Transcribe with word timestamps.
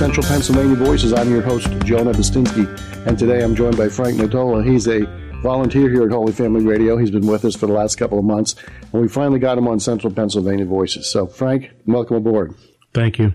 Central 0.00 0.26
Pennsylvania 0.26 0.76
Voices. 0.76 1.12
I'm 1.12 1.28
your 1.28 1.42
host, 1.42 1.68
Joe 1.84 2.02
Nebustinsky, 2.02 2.66
and 3.06 3.18
today 3.18 3.44
I'm 3.44 3.54
joined 3.54 3.76
by 3.76 3.90
Frank 3.90 4.16
Matola. 4.16 4.66
He's 4.66 4.88
a 4.88 5.02
volunteer 5.42 5.90
here 5.90 6.04
at 6.04 6.10
Holy 6.10 6.32
Family 6.32 6.64
Radio. 6.64 6.96
He's 6.96 7.10
been 7.10 7.26
with 7.26 7.44
us 7.44 7.54
for 7.54 7.66
the 7.66 7.74
last 7.74 7.96
couple 7.96 8.18
of 8.18 8.24
months, 8.24 8.54
and 8.94 9.02
we 9.02 9.08
finally 9.08 9.38
got 9.38 9.58
him 9.58 9.68
on 9.68 9.78
Central 9.78 10.10
Pennsylvania 10.10 10.64
Voices. 10.64 11.06
So, 11.12 11.26
Frank, 11.26 11.72
welcome 11.84 12.16
aboard. 12.16 12.54
Thank 12.94 13.18
you. 13.18 13.34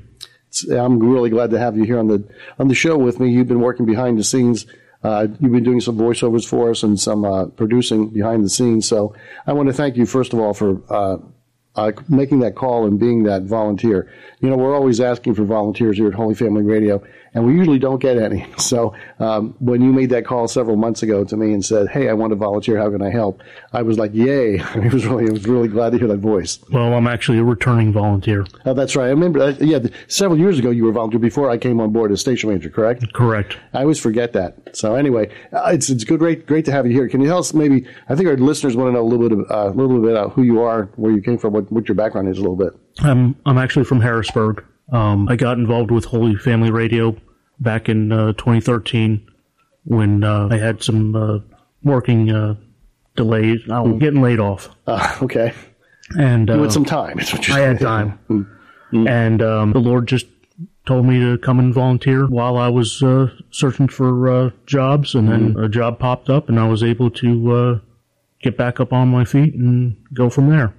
I'm 0.76 0.98
really 0.98 1.30
glad 1.30 1.52
to 1.52 1.60
have 1.60 1.78
you 1.78 1.84
here 1.84 2.00
on 2.00 2.08
the 2.08 2.28
on 2.58 2.68
the 2.68 2.74
show 2.74 2.98
with 2.98 3.20
me. 3.20 3.30
You've 3.30 3.48
been 3.48 3.62
working 3.62 3.86
behind 3.86 4.18
the 4.18 4.24
scenes. 4.24 4.66
Uh, 5.04 5.28
you've 5.40 5.52
been 5.52 5.64
doing 5.64 5.82
some 5.82 6.00
voiceovers 6.00 6.50
for 6.50 6.72
us 6.72 6.82
and 6.82 7.00
some 7.00 7.26
uh, 7.26 7.46
producing 7.46 8.10
behind 8.10 8.44
the 8.44 8.50
scenes. 8.50 8.88
So 8.88 9.14
I 9.46 9.54
want 9.54 9.70
to 9.70 9.74
thank 9.74 9.98
you 9.98 10.08
first 10.08 10.34
of 10.34 10.40
all 10.40 10.56
for 10.56 10.82
uh, 10.92 11.18
uh, 11.76 11.92
making 12.08 12.40
that 12.40 12.56
call 12.56 12.86
and 12.86 13.00
being 13.00 13.24
that 13.24 13.44
volunteer. 13.44 14.12
You 14.40 14.50
know, 14.50 14.58
we're 14.58 14.76
always 14.76 15.00
asking 15.02 15.36
for 15.36 15.44
volunteers 15.44 15.98
here 15.98 16.08
at 16.08 16.14
Holy 16.14 16.36
Family 16.36 16.64
Radio, 16.64 17.04
and 17.36 17.46
we 17.46 17.54
usually 17.54 17.78
don't 17.78 18.00
get 18.00 18.18
any. 18.18 18.48
So 18.66 18.96
um, 19.20 19.56
when 19.60 19.82
you 19.82 19.94
made 19.94 20.10
that 20.10 20.26
call 20.26 20.48
several 20.48 20.76
months 20.76 21.04
ago 21.04 21.24
to 21.24 21.38
me 21.38 21.54
and 21.54 21.64
said, 21.64 21.88
"Hey, 21.90 22.10
I 22.10 22.14
want 22.14 22.32
to 22.32 22.36
volunteer. 22.36 22.80
How 22.80 22.90
can 22.90 23.02
I 23.02 23.12
help?" 23.12 23.44
I 23.74 23.84
was 23.84 24.00
like, 24.00 24.12
"Yay!" 24.14 24.60
I 24.76 24.88
was 24.88 25.06
really, 25.06 25.28
I 25.28 25.32
was 25.32 25.46
really 25.46 25.68
glad 25.68 25.92
to 25.92 26.00
hear 26.00 26.08
that 26.08 26.18
voice. 26.18 26.58
Well, 26.72 26.94
I'm 26.94 27.06
actually 27.06 27.38
a 27.38 27.44
returning 27.44 27.94
volunteer. 27.94 28.48
Oh, 28.66 28.74
that's 28.74 28.96
right. 28.96 29.06
I 29.06 29.10
remember. 29.10 29.42
Uh, 29.42 29.54
yeah, 29.60 29.80
several 30.08 30.40
years 30.40 30.58
ago 30.58 30.72
you 30.72 30.86
were 30.86 30.90
a 30.90 30.94
volunteer 30.94 31.20
before 31.20 31.50
I 31.50 31.58
came 31.58 31.80
on 31.80 31.92
board 31.92 32.12
as 32.12 32.22
station 32.22 32.50
manager. 32.50 32.70
Correct. 32.70 33.14
Correct. 33.14 33.58
I 33.74 33.82
always 33.82 34.00
forget 34.00 34.34
that. 34.34 34.76
So 34.76 34.96
anyway, 34.96 35.30
uh, 35.54 35.70
it's 35.74 35.90
it's 35.90 36.06
good, 36.06 36.20
great, 36.20 36.48
great 36.48 36.66
to 36.66 36.72
have 36.72 36.88
you 36.88 36.94
here. 36.94 37.08
Can 37.08 37.22
you 37.22 37.28
tell 37.28 37.40
us 37.40 37.54
maybe? 37.54 37.86
I 38.10 38.16
think 38.16 38.28
our 38.28 38.38
listeners 38.38 38.76
want 38.76 38.88
to 38.88 38.94
know 38.94 39.02
a 39.02 39.08
little 39.08 39.30
bit, 39.30 39.38
of, 39.38 39.52
uh, 39.52 39.70
a 39.70 39.76
little 39.76 40.02
bit 40.02 40.12
about 40.12 40.32
who 40.34 40.42
you 40.42 40.62
are, 40.64 40.86
where 40.96 41.12
you 41.12 41.22
came 41.22 41.38
from, 41.38 41.54
what, 41.54 41.72
what 41.72 41.88
your 41.88 41.96
background 41.96 42.30
is, 42.30 42.38
a 42.38 42.42
little 42.42 42.56
bit. 42.56 42.74
I'm 43.00 43.36
I'm 43.46 43.58
actually 43.58 43.86
from 43.86 44.02
Harrisburg. 44.02 44.64
Um, 44.92 45.28
I 45.30 45.36
got 45.36 45.58
involved 45.58 45.92
with 45.92 46.06
Holy 46.06 46.36
Family 46.36 46.72
Radio 46.72 47.16
back 47.60 47.90
in 47.90 48.12
uh, 48.12 48.34
2013 48.34 49.28
when 49.86 50.24
uh, 50.24 50.48
I 50.52 50.58
had 50.58 50.84
some 50.84 51.16
uh, 51.16 51.40
working 51.84 52.32
uh, 52.32 52.56
delays. 53.16 53.62
I 53.70 53.80
was 53.82 54.00
getting 54.00 54.22
laid 54.22 54.40
off. 54.40 54.70
Uh, 54.88 55.18
okay. 55.24 55.54
And 56.18 56.50
You 56.50 56.56
uh, 56.56 56.62
had 56.64 56.72
some 56.72 56.86
time. 56.86 57.20
is 57.20 57.32
what 57.34 57.48
you're 57.48 57.58
I 57.58 57.62
had 57.62 57.80
time. 57.80 58.20
And 58.92 59.42
um, 59.42 59.74
the 59.74 59.80
Lord 59.80 60.08
just 60.08 60.28
told 60.86 61.06
me 61.06 61.20
to 61.20 61.38
come 61.40 61.60
and 61.60 61.74
volunteer 61.74 62.28
while 62.28 62.58
I 62.58 62.70
was 62.70 63.02
uh, 63.02 63.28
searching 63.52 63.88
for 63.88 64.30
uh, 64.30 64.50
jobs, 64.68 65.16
and 65.16 65.28
then 65.28 65.56
a 65.58 65.68
job 65.68 66.00
popped 66.00 66.30
up, 66.30 66.48
and 66.48 66.60
I 66.60 66.68
was 66.68 66.84
able 66.84 67.10
to 67.12 67.52
uh, 67.52 67.80
get 68.42 68.56
back 68.56 68.80
up 68.80 68.94
on 68.94 69.08
my 69.10 69.26
feet 69.26 69.56
and 69.56 69.98
go 70.14 70.30
from 70.30 70.50
there. 70.50 70.74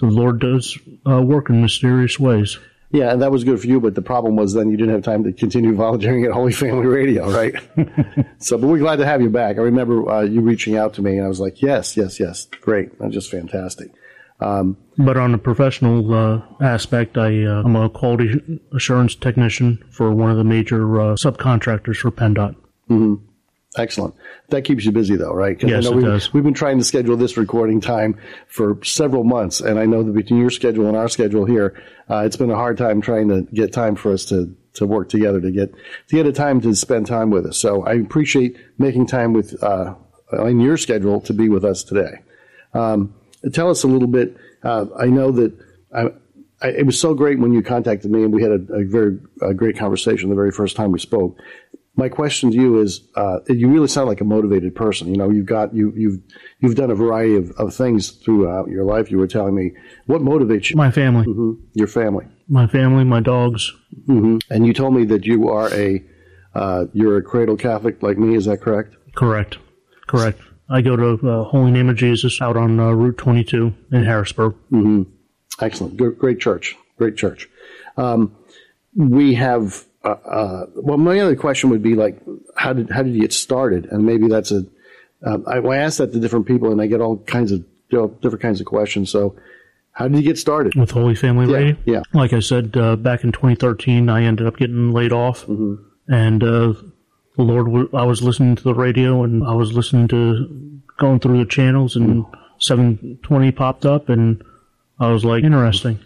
The 0.00 0.06
Lord 0.06 0.40
does 0.40 0.76
uh, 1.08 1.22
work 1.22 1.48
in 1.48 1.62
mysterious 1.62 2.18
ways. 2.18 2.58
Yeah, 2.90 3.12
and 3.12 3.22
that 3.22 3.32
was 3.32 3.42
good 3.42 3.60
for 3.60 3.66
you, 3.66 3.80
but 3.80 3.94
the 3.96 4.02
problem 4.02 4.36
was 4.36 4.54
then 4.54 4.70
you 4.70 4.76
didn't 4.76 4.94
have 4.94 5.02
time 5.02 5.24
to 5.24 5.32
continue 5.32 5.74
volunteering 5.74 6.24
at 6.24 6.30
Holy 6.30 6.52
Family 6.52 6.86
Radio, 6.86 7.28
right? 7.28 7.54
so, 8.38 8.56
but 8.56 8.68
we're 8.68 8.78
glad 8.78 8.96
to 8.96 9.06
have 9.06 9.20
you 9.20 9.30
back. 9.30 9.56
I 9.56 9.62
remember 9.62 10.08
uh, 10.08 10.20
you 10.22 10.40
reaching 10.40 10.76
out 10.76 10.94
to 10.94 11.02
me, 11.02 11.16
and 11.16 11.24
I 11.24 11.28
was 11.28 11.40
like, 11.40 11.60
yes, 11.60 11.96
yes, 11.96 12.20
yes, 12.20 12.46
great. 12.60 12.96
That's 13.00 13.12
just 13.12 13.30
fantastic. 13.30 13.90
But 14.96 15.16
on 15.16 15.34
a 15.34 15.38
professional 15.38 16.12
uh, 16.14 16.42
aspect, 16.60 17.16
I, 17.18 17.44
uh, 17.44 17.62
I'm 17.64 17.76
a 17.76 17.88
quality 17.88 18.60
assurance 18.72 19.14
technician 19.14 19.82
for 19.90 20.12
one 20.12 20.30
of 20.30 20.36
the 20.36 20.44
major 20.44 21.00
uh, 21.00 21.14
subcontractors 21.14 21.96
for 21.96 22.10
PennDOT. 22.10 22.54
Excellent. 23.76 24.14
That 24.50 24.62
keeps 24.62 24.84
you 24.84 24.92
busy, 24.92 25.16
though, 25.16 25.32
right? 25.32 25.60
Yes, 25.62 25.86
I 25.86 25.90
know 25.90 25.92
it 25.92 25.96
we've, 25.96 26.04
does. 26.04 26.32
We've 26.32 26.44
been 26.44 26.54
trying 26.54 26.78
to 26.78 26.84
schedule 26.84 27.16
this 27.16 27.36
recording 27.36 27.80
time 27.80 28.18
for 28.46 28.78
several 28.84 29.24
months, 29.24 29.60
and 29.60 29.80
I 29.80 29.86
know 29.86 30.02
that 30.02 30.12
between 30.12 30.40
your 30.40 30.50
schedule 30.50 30.86
and 30.86 30.96
our 30.96 31.08
schedule 31.08 31.44
here, 31.44 31.82
uh, 32.08 32.18
it's 32.18 32.36
been 32.36 32.50
a 32.50 32.56
hard 32.56 32.78
time 32.78 33.00
trying 33.00 33.28
to 33.28 33.42
get 33.52 33.72
time 33.72 33.96
for 33.96 34.12
us 34.12 34.24
to 34.26 34.54
to 34.74 34.86
work 34.86 35.08
together 35.08 35.40
to 35.40 35.50
get 35.50 35.72
to 36.08 36.16
get 36.16 36.26
a 36.26 36.32
time 36.32 36.60
to 36.60 36.74
spend 36.74 37.06
time 37.06 37.30
with 37.30 37.46
us. 37.46 37.58
So 37.58 37.84
I 37.84 37.94
appreciate 37.94 38.56
making 38.78 39.06
time 39.06 39.32
with 39.32 39.60
uh, 39.62 39.94
in 40.32 40.60
your 40.60 40.76
schedule 40.76 41.20
to 41.22 41.32
be 41.32 41.48
with 41.48 41.64
us 41.64 41.82
today. 41.82 42.20
Um, 42.74 43.14
tell 43.52 43.70
us 43.70 43.82
a 43.82 43.88
little 43.88 44.08
bit. 44.08 44.36
Uh, 44.62 44.86
I 44.98 45.06
know 45.06 45.30
that 45.32 45.56
I, 45.94 46.06
I, 46.60 46.68
it 46.68 46.86
was 46.86 46.98
so 46.98 47.14
great 47.14 47.38
when 47.38 47.52
you 47.52 47.62
contacted 47.62 48.10
me, 48.10 48.24
and 48.24 48.32
we 48.32 48.42
had 48.42 48.52
a, 48.52 48.74
a 48.74 48.84
very 48.84 49.18
a 49.42 49.54
great 49.54 49.78
conversation 49.78 50.28
the 50.28 50.34
very 50.34 50.52
first 50.52 50.76
time 50.76 50.92
we 50.92 50.98
spoke. 50.98 51.38
My 51.96 52.08
question 52.08 52.50
to 52.50 52.56
you 52.56 52.80
is: 52.80 53.02
uh, 53.14 53.38
You 53.48 53.68
really 53.68 53.88
sound 53.88 54.08
like 54.08 54.20
a 54.20 54.24
motivated 54.24 54.74
person. 54.74 55.08
You 55.08 55.16
know, 55.16 55.30
you've 55.30 55.46
got 55.46 55.74
you 55.74 55.92
you've 55.96 56.18
you've 56.58 56.74
done 56.74 56.90
a 56.90 56.94
variety 56.94 57.36
of, 57.36 57.50
of 57.52 57.74
things 57.74 58.10
throughout 58.10 58.68
your 58.68 58.84
life. 58.84 59.10
You 59.10 59.18
were 59.18 59.28
telling 59.28 59.54
me 59.54 59.72
what 60.06 60.20
motivates 60.20 60.70
you, 60.70 60.76
My 60.76 60.90
family, 60.90 61.24
your 61.74 61.86
family, 61.86 62.26
my 62.48 62.66
family, 62.66 63.04
my 63.04 63.20
dogs. 63.20 63.72
and 64.08 64.66
you 64.66 64.72
told 64.72 64.94
me 64.94 65.04
that 65.04 65.24
you 65.24 65.48
are 65.48 65.72
a 65.72 66.02
uh, 66.54 66.86
you're 66.92 67.16
a 67.16 67.22
cradle 67.22 67.56
Catholic 67.56 68.02
like 68.02 68.18
me. 68.18 68.34
Is 68.34 68.46
that 68.46 68.60
correct? 68.60 68.96
Correct. 69.14 69.58
Correct. 70.06 70.40
I 70.68 70.80
go 70.80 70.96
to 70.96 71.28
uh, 71.30 71.44
Holy 71.44 71.70
Name 71.70 71.88
of 71.90 71.96
Jesus 71.96 72.40
out 72.40 72.56
on 72.56 72.80
uh, 72.80 72.90
Route 72.90 73.18
22 73.18 73.74
in 73.92 74.04
Harrisburg. 74.04 74.54
Excellent. 75.60 75.96
Good, 75.96 76.18
great 76.18 76.40
church. 76.40 76.74
Great 76.96 77.16
church. 77.16 77.48
Um, 77.96 78.34
we 78.96 79.34
have, 79.34 79.84
uh, 80.04 80.08
uh, 80.08 80.66
well, 80.76 80.98
my 80.98 81.18
other 81.18 81.34
question 81.36 81.70
would 81.70 81.82
be 81.82 81.94
like, 81.94 82.20
how 82.56 82.72
did, 82.72 82.90
how 82.90 83.02
did 83.02 83.14
you 83.14 83.20
get 83.20 83.32
started? 83.32 83.86
And 83.86 84.04
maybe 84.04 84.28
that's 84.28 84.52
a, 84.52 84.64
uh, 85.26 85.38
I, 85.46 85.58
I 85.58 85.76
ask 85.78 85.98
that 85.98 86.12
to 86.12 86.20
different 86.20 86.46
people 86.46 86.70
and 86.70 86.80
I 86.80 86.86
get 86.86 87.00
all 87.00 87.16
kinds 87.18 87.50
of, 87.52 87.64
you 87.88 87.98
know, 87.98 88.08
different 88.08 88.42
kinds 88.42 88.60
of 88.60 88.66
questions. 88.66 89.10
So 89.10 89.36
how 89.92 90.08
did 90.08 90.16
you 90.18 90.22
get 90.22 90.38
started? 90.38 90.74
with 90.74 90.90
Holy 90.90 91.14
Family 91.14 91.46
Radio. 91.46 91.76
yeah. 91.86 92.02
Like 92.12 92.32
I 92.32 92.40
said, 92.40 92.76
uh, 92.76 92.96
back 92.96 93.24
in 93.24 93.32
2013, 93.32 94.08
I 94.08 94.24
ended 94.24 94.46
up 94.46 94.56
getting 94.56 94.92
laid 94.92 95.12
off, 95.12 95.46
and 96.08 96.42
uh, 96.42 96.74
the 97.36 97.42
Lord, 97.42 97.66
w- 97.66 97.90
I 97.94 98.04
was 98.04 98.20
listening 98.20 98.56
to 98.56 98.62
the 98.62 98.74
radio, 98.74 99.22
and 99.22 99.44
I 99.44 99.54
was 99.54 99.72
listening 99.72 100.08
to 100.08 100.80
going 100.98 101.20
through 101.20 101.38
the 101.38 101.48
channels, 101.48 101.94
and 101.94 102.26
720 102.58 103.52
popped 103.52 103.86
up, 103.86 104.08
and 104.08 104.42
I 104.98 105.12
was 105.12 105.24
like, 105.24 105.44
interesting. 105.44 106.00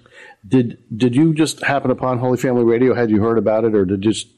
Did, 0.46 0.78
did 0.96 1.14
you 1.16 1.34
just 1.34 1.62
happen 1.64 1.90
upon 1.90 2.18
Holy 2.18 2.38
Family 2.38 2.64
Radio? 2.64 2.94
Had 2.94 3.10
you 3.10 3.20
heard 3.20 3.38
about 3.38 3.64
it 3.64 3.74
or 3.74 3.84
did 3.84 4.02
just, 4.02 4.28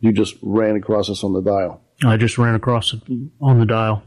you 0.00 0.12
just 0.12 0.36
ran 0.42 0.76
across 0.76 1.10
us 1.10 1.22
on 1.22 1.32
the 1.32 1.42
dial? 1.42 1.80
I 2.04 2.16
just 2.16 2.38
ran 2.38 2.54
across 2.54 2.94
it 2.94 3.02
on 3.40 3.60
the 3.60 3.66
dial. 3.66 4.02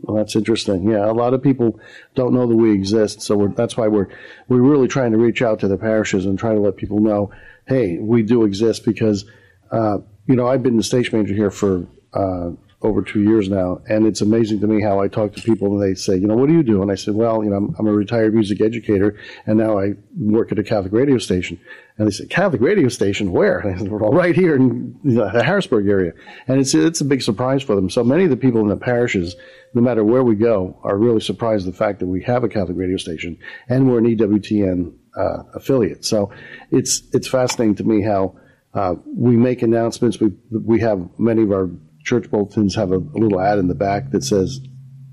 Well, 0.00 0.16
that's 0.16 0.36
interesting. 0.36 0.88
Yeah, 0.88 1.10
a 1.10 1.12
lot 1.12 1.34
of 1.34 1.42
people 1.42 1.80
don't 2.14 2.32
know 2.32 2.46
that 2.46 2.54
we 2.54 2.72
exist, 2.72 3.20
so 3.20 3.36
we're, 3.36 3.48
that's 3.48 3.76
why 3.76 3.88
we're 3.88 4.08
we're 4.46 4.60
really 4.60 4.86
trying 4.86 5.10
to 5.10 5.18
reach 5.18 5.42
out 5.42 5.58
to 5.60 5.68
the 5.68 5.76
parishes 5.76 6.24
and 6.24 6.38
try 6.38 6.54
to 6.54 6.60
let 6.60 6.76
people 6.76 7.00
know, 7.00 7.32
hey, 7.66 7.98
we 7.98 8.22
do 8.22 8.44
exist 8.44 8.84
because, 8.84 9.24
uh, 9.72 9.98
you 10.26 10.36
know, 10.36 10.46
I've 10.46 10.62
been 10.62 10.76
the 10.76 10.84
stage 10.84 11.12
manager 11.12 11.34
here 11.34 11.50
for 11.50 11.86
uh, 12.14 12.50
over 12.80 13.02
two 13.02 13.22
years 13.22 13.48
now, 13.48 13.80
and 13.88 14.06
it's 14.06 14.20
amazing 14.20 14.60
to 14.60 14.68
me 14.68 14.80
how 14.80 15.00
I 15.00 15.08
talk 15.08 15.32
to 15.34 15.42
people 15.42 15.72
and 15.72 15.82
they 15.82 15.94
say, 15.98 16.16
you 16.16 16.28
know, 16.28 16.36
what 16.36 16.48
do 16.48 16.54
you 16.54 16.62
do? 16.62 16.80
And 16.80 16.92
I 16.92 16.94
said, 16.94 17.14
well, 17.14 17.42
you 17.42 17.50
know, 17.50 17.56
I'm, 17.56 17.74
I'm 17.76 17.86
a 17.88 17.92
retired 17.92 18.34
music 18.34 18.60
educator, 18.60 19.18
and 19.46 19.58
now 19.58 19.80
I 19.80 19.94
work 20.16 20.52
at 20.52 20.60
a 20.60 20.62
Catholic 20.62 20.92
radio 20.92 21.18
station. 21.18 21.58
And 21.96 22.06
they 22.06 22.12
said, 22.12 22.30
Catholic 22.30 22.60
radio 22.60 22.88
station, 22.88 23.32
where? 23.32 23.58
And 23.66 23.74
I 23.74 23.78
said, 23.78 23.90
well, 23.90 24.12
right 24.12 24.34
here 24.34 24.54
in 24.54 24.96
the 25.02 25.42
Harrisburg 25.42 25.88
area. 25.88 26.12
And 26.46 26.60
it's, 26.60 26.72
it's 26.72 27.00
a 27.00 27.04
big 27.04 27.22
surprise 27.22 27.64
for 27.64 27.74
them. 27.74 27.90
So 27.90 28.04
many 28.04 28.22
of 28.22 28.30
the 28.30 28.36
people 28.36 28.60
in 28.60 28.68
the 28.68 28.76
parishes, 28.76 29.34
no 29.74 29.82
matter 29.82 30.04
where 30.04 30.22
we 30.22 30.36
go, 30.36 30.78
are 30.84 30.96
really 30.96 31.20
surprised 31.20 31.66
at 31.66 31.72
the 31.72 31.78
fact 31.78 31.98
that 31.98 32.06
we 32.06 32.22
have 32.22 32.44
a 32.44 32.48
Catholic 32.48 32.78
radio 32.78 32.96
station 32.96 33.38
and 33.68 33.90
we're 33.90 33.98
an 33.98 34.16
EWTN 34.16 34.94
uh, 35.16 35.42
affiliate. 35.54 36.04
So 36.04 36.30
it's, 36.70 37.02
it's 37.12 37.26
fascinating 37.26 37.74
to 37.76 37.84
me 37.84 38.02
how 38.02 38.38
uh, 38.72 38.94
we 39.04 39.36
make 39.36 39.62
announcements. 39.62 40.20
We, 40.20 40.32
we 40.52 40.78
have 40.80 41.08
many 41.18 41.42
of 41.42 41.50
our 41.50 41.68
church 42.08 42.30
bulletins 42.30 42.74
have 42.74 42.90
a, 42.90 42.96
a 42.96 43.18
little 43.22 43.40
ad 43.40 43.58
in 43.58 43.68
the 43.68 43.74
back 43.74 44.10
that 44.12 44.24
says 44.24 44.60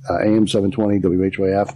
uh, 0.09 0.19
AM 0.19 0.47
720 0.47 0.99
WHYF 0.99 1.75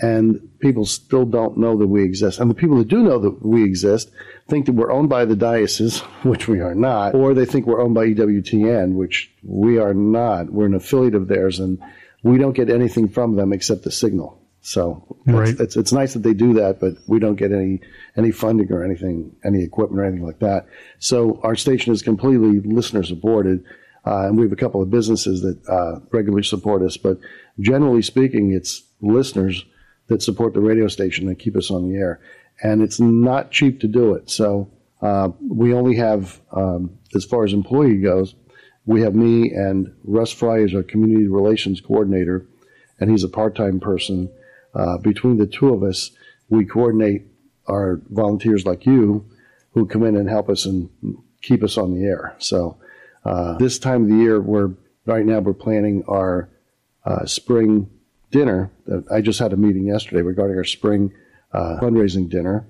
and 0.00 0.40
people 0.60 0.86
still 0.86 1.26
don't 1.26 1.58
know 1.58 1.76
that 1.78 1.86
we 1.86 2.02
exist. 2.02 2.40
And 2.40 2.50
the 2.50 2.54
people 2.54 2.78
that 2.78 2.88
do 2.88 3.02
know 3.02 3.18
that 3.18 3.44
we 3.44 3.64
exist 3.64 4.10
think 4.48 4.66
that 4.66 4.72
we're 4.72 4.90
owned 4.90 5.08
by 5.08 5.24
the 5.24 5.36
diocese, 5.36 6.00
which 6.22 6.48
we 6.48 6.60
are 6.60 6.74
not, 6.74 7.14
or 7.14 7.34
they 7.34 7.44
think 7.44 7.66
we're 7.66 7.82
owned 7.82 7.94
by 7.94 8.06
EWTN, 8.06 8.94
which 8.94 9.30
we 9.42 9.78
are 9.78 9.94
not. 9.94 10.50
We're 10.50 10.66
an 10.66 10.74
affiliate 10.74 11.14
of 11.14 11.28
theirs, 11.28 11.60
and 11.60 11.78
we 12.22 12.38
don't 12.38 12.54
get 12.54 12.70
anything 12.70 13.08
from 13.08 13.36
them 13.36 13.52
except 13.52 13.82
the 13.82 13.90
signal. 13.90 14.38
So 14.62 15.16
Right. 15.26 15.48
it's, 15.48 15.60
it's 15.60 15.76
it's 15.76 15.92
nice 15.92 16.12
that 16.14 16.22
they 16.22 16.34
do 16.34 16.54
that, 16.54 16.80
but 16.80 16.94
we 17.06 17.18
don't 17.18 17.36
get 17.36 17.50
any 17.52 17.80
any 18.16 18.30
funding 18.30 18.70
or 18.72 18.84
anything, 18.84 19.34
any 19.44 19.62
equipment 19.62 20.00
or 20.00 20.04
anything 20.04 20.26
like 20.26 20.40
that. 20.40 20.66
So 20.98 21.40
our 21.42 21.56
station 21.56 21.92
is 21.92 22.02
completely 22.02 22.60
listener 22.60 23.02
supported. 23.02 23.64
Uh, 24.06 24.26
and 24.26 24.36
we 24.36 24.44
have 24.44 24.52
a 24.52 24.56
couple 24.56 24.82
of 24.82 24.90
businesses 24.90 25.42
that 25.42 25.58
uh, 25.68 26.00
regularly 26.10 26.42
support 26.42 26.82
us, 26.82 26.96
but 26.96 27.18
generally 27.58 28.02
speaking, 28.02 28.52
it's 28.52 28.82
listeners 29.00 29.64
that 30.08 30.22
support 30.22 30.54
the 30.54 30.60
radio 30.60 30.88
station 30.88 31.28
and 31.28 31.38
keep 31.38 31.56
us 31.56 31.70
on 31.70 31.88
the 31.88 31.96
air. 31.96 32.20
And 32.62 32.82
it's 32.82 33.00
not 33.00 33.50
cheap 33.50 33.80
to 33.80 33.88
do 33.88 34.14
it. 34.14 34.30
So 34.30 34.70
uh, 35.02 35.30
we 35.40 35.72
only 35.74 35.96
have, 35.96 36.40
um, 36.52 36.98
as 37.14 37.24
far 37.24 37.44
as 37.44 37.52
employee 37.52 37.98
goes, 37.98 38.34
we 38.86 39.02
have 39.02 39.14
me 39.14 39.52
and 39.52 39.94
Russ 40.04 40.32
Fry 40.32 40.58
is 40.58 40.74
our 40.74 40.82
community 40.82 41.28
relations 41.28 41.80
coordinator, 41.80 42.46
and 42.98 43.10
he's 43.10 43.24
a 43.24 43.28
part-time 43.28 43.80
person. 43.80 44.30
Uh, 44.74 44.98
between 44.98 45.36
the 45.36 45.46
two 45.46 45.72
of 45.74 45.82
us, 45.82 46.10
we 46.48 46.64
coordinate 46.64 47.26
our 47.66 48.00
volunteers 48.08 48.66
like 48.66 48.86
you 48.86 49.24
who 49.72 49.86
come 49.86 50.02
in 50.02 50.16
and 50.16 50.28
help 50.28 50.48
us 50.48 50.64
and 50.64 50.90
keep 51.42 51.62
us 51.62 51.78
on 51.78 51.94
the 51.94 52.04
air. 52.04 52.34
So 52.38 52.78
uh, 53.24 53.58
this 53.58 53.78
time 53.78 54.04
of 54.04 54.08
the 54.08 54.16
year, 54.16 54.40
we're 54.40 54.70
right 55.06 55.24
now 55.24 55.40
we're 55.40 55.54
planning 55.54 56.04
our 56.08 56.48
uh, 57.04 57.26
spring 57.26 57.90
dinner. 58.30 58.70
I 59.10 59.20
just 59.20 59.38
had 59.38 59.52
a 59.52 59.56
meeting 59.56 59.86
yesterday 59.86 60.22
regarding 60.22 60.56
our 60.56 60.64
spring 60.64 61.12
uh, 61.52 61.78
fundraising 61.80 62.28
dinner. 62.28 62.66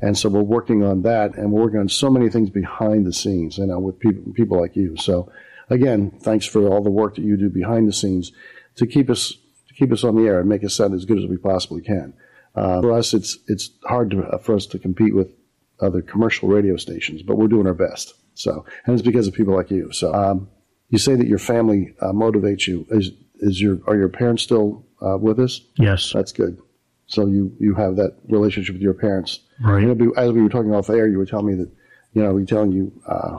And 0.00 0.16
so 0.16 0.28
we're 0.28 0.42
working 0.42 0.84
on 0.84 1.02
that, 1.02 1.36
and 1.36 1.50
we're 1.50 1.62
working 1.62 1.80
on 1.80 1.88
so 1.88 2.08
many 2.08 2.28
things 2.28 2.50
behind 2.50 3.04
the 3.04 3.12
scenes, 3.12 3.58
you 3.58 3.66
know, 3.66 3.80
with 3.80 3.98
people 3.98 4.32
people 4.32 4.60
like 4.60 4.76
you. 4.76 4.96
So, 4.96 5.32
again, 5.70 6.12
thanks 6.20 6.46
for 6.46 6.68
all 6.68 6.82
the 6.82 6.90
work 6.90 7.16
that 7.16 7.22
you 7.22 7.36
do 7.36 7.50
behind 7.50 7.88
the 7.88 7.92
scenes 7.92 8.30
to 8.76 8.86
keep 8.86 9.10
us 9.10 9.32
to 9.66 9.74
keep 9.74 9.90
us 9.90 10.04
on 10.04 10.14
the 10.14 10.28
air 10.28 10.38
and 10.38 10.48
make 10.48 10.62
us 10.62 10.74
sound 10.74 10.94
as 10.94 11.04
good 11.04 11.18
as 11.18 11.26
we 11.26 11.36
possibly 11.36 11.82
can. 11.82 12.14
Uh, 12.54 12.80
for 12.80 12.92
us, 12.92 13.12
it's 13.12 13.38
it's 13.48 13.70
hard 13.86 14.10
to, 14.12 14.22
uh, 14.22 14.38
for 14.38 14.54
us 14.54 14.66
to 14.66 14.78
compete 14.78 15.14
with 15.14 15.32
other 15.80 16.00
commercial 16.00 16.48
radio 16.48 16.76
stations, 16.76 17.22
but 17.22 17.36
we're 17.36 17.48
doing 17.48 17.66
our 17.66 17.74
best. 17.74 18.14
So, 18.38 18.64
and 18.86 18.94
it's 18.94 19.06
because 19.06 19.26
of 19.26 19.34
people 19.34 19.54
like 19.54 19.70
you. 19.70 19.92
So, 19.92 20.14
um, 20.14 20.48
you 20.90 20.98
say 20.98 21.16
that 21.16 21.26
your 21.26 21.38
family 21.38 21.94
uh, 22.00 22.12
motivates 22.12 22.66
you. 22.66 22.86
Is 22.90 23.10
is 23.40 23.60
your 23.60 23.80
are 23.86 23.96
your 23.96 24.08
parents 24.08 24.42
still 24.42 24.86
uh, 25.04 25.18
with 25.18 25.38
us? 25.38 25.60
Yes. 25.76 26.12
That's 26.12 26.32
good. 26.32 26.58
So 27.06 27.26
you 27.26 27.54
you 27.58 27.74
have 27.74 27.96
that 27.96 28.16
relationship 28.28 28.74
with 28.74 28.82
your 28.82 28.94
parents. 28.94 29.40
Right. 29.60 29.82
You 29.82 29.94
know, 29.94 30.10
as 30.12 30.32
we 30.32 30.42
were 30.42 30.48
talking 30.48 30.74
off 30.74 30.90
air, 30.90 31.08
you 31.08 31.18
were 31.18 31.26
telling 31.26 31.46
me 31.46 31.54
that 31.54 31.70
you 32.14 32.22
know 32.22 32.32
we 32.32 32.44
telling 32.44 32.72
you 32.72 32.92
uh, 33.06 33.38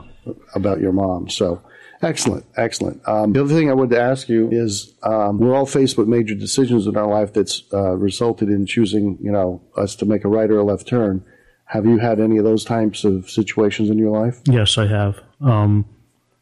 about 0.54 0.80
your 0.80 0.92
mom. 0.92 1.28
So 1.28 1.62
excellent, 2.02 2.46
excellent. 2.56 3.06
Um, 3.08 3.32
the 3.32 3.42
other 3.42 3.54
thing 3.54 3.70
I 3.70 3.74
wanted 3.74 3.96
to 3.96 4.02
ask 4.02 4.28
you 4.28 4.48
is 4.50 4.94
um, 5.02 5.38
we're 5.38 5.54
all 5.54 5.66
faced 5.66 5.96
with 5.96 6.08
major 6.08 6.34
decisions 6.34 6.86
in 6.86 6.96
our 6.96 7.08
life 7.08 7.32
that's 7.32 7.62
uh, 7.72 7.96
resulted 7.96 8.48
in 8.48 8.66
choosing 8.66 9.18
you 9.20 9.32
know 9.32 9.62
us 9.76 9.96
to 9.96 10.04
make 10.04 10.24
a 10.24 10.28
right 10.28 10.50
or 10.50 10.58
a 10.58 10.64
left 10.64 10.86
turn. 10.86 11.24
Have 11.70 11.86
you 11.86 11.98
had 11.98 12.18
any 12.18 12.36
of 12.36 12.44
those 12.44 12.64
types 12.64 13.04
of 13.04 13.30
situations 13.30 13.90
in 13.90 13.98
your 13.98 14.10
life? 14.10 14.40
Yes, 14.44 14.76
I 14.76 14.86
have. 14.88 15.20
Um, 15.40 15.86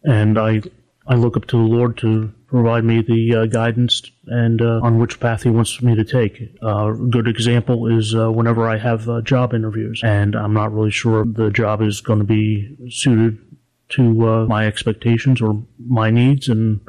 and 0.03 0.39
I 0.39 0.63
I 1.07 1.17
look 1.17 1.37
up 1.37 1.47
to 1.49 1.57
the 1.57 1.63
Lord 1.63 1.99
to 1.99 2.33
provide 2.47 2.85
me 2.85 3.03
the 3.03 3.35
uh, 3.35 3.47
guidance 3.47 4.03
and 4.27 4.63
uh, 4.63 4.81
on 4.83 4.99
which 4.99 5.21
path 5.21 5.43
He 5.43 5.51
wants 5.51 5.83
me 5.83 5.95
to 5.95 6.05
take. 6.05 6.57
Uh, 6.63 6.93
a 6.93 6.97
good 6.97 7.29
example 7.29 7.87
is 7.87 8.15
uh, 8.15 8.33
whenever 8.33 8.67
I 8.67 8.79
have 8.79 9.07
uh, 9.07 9.21
job 9.21 9.53
interviews 9.53 10.01
and 10.03 10.35
I'm 10.35 10.55
not 10.55 10.73
really 10.73 10.91
sure 10.91 11.27
the 11.27 11.51
job 11.51 11.83
is 11.83 12.01
going 12.01 12.21
to 12.21 12.25
be 12.25 12.77
suited 12.89 13.39
to 13.91 14.29
uh, 14.29 14.47
my 14.47 14.67
expectations 14.67 15.41
or 15.43 15.63
my 15.79 16.11
needs, 16.11 16.49
and 16.49 16.81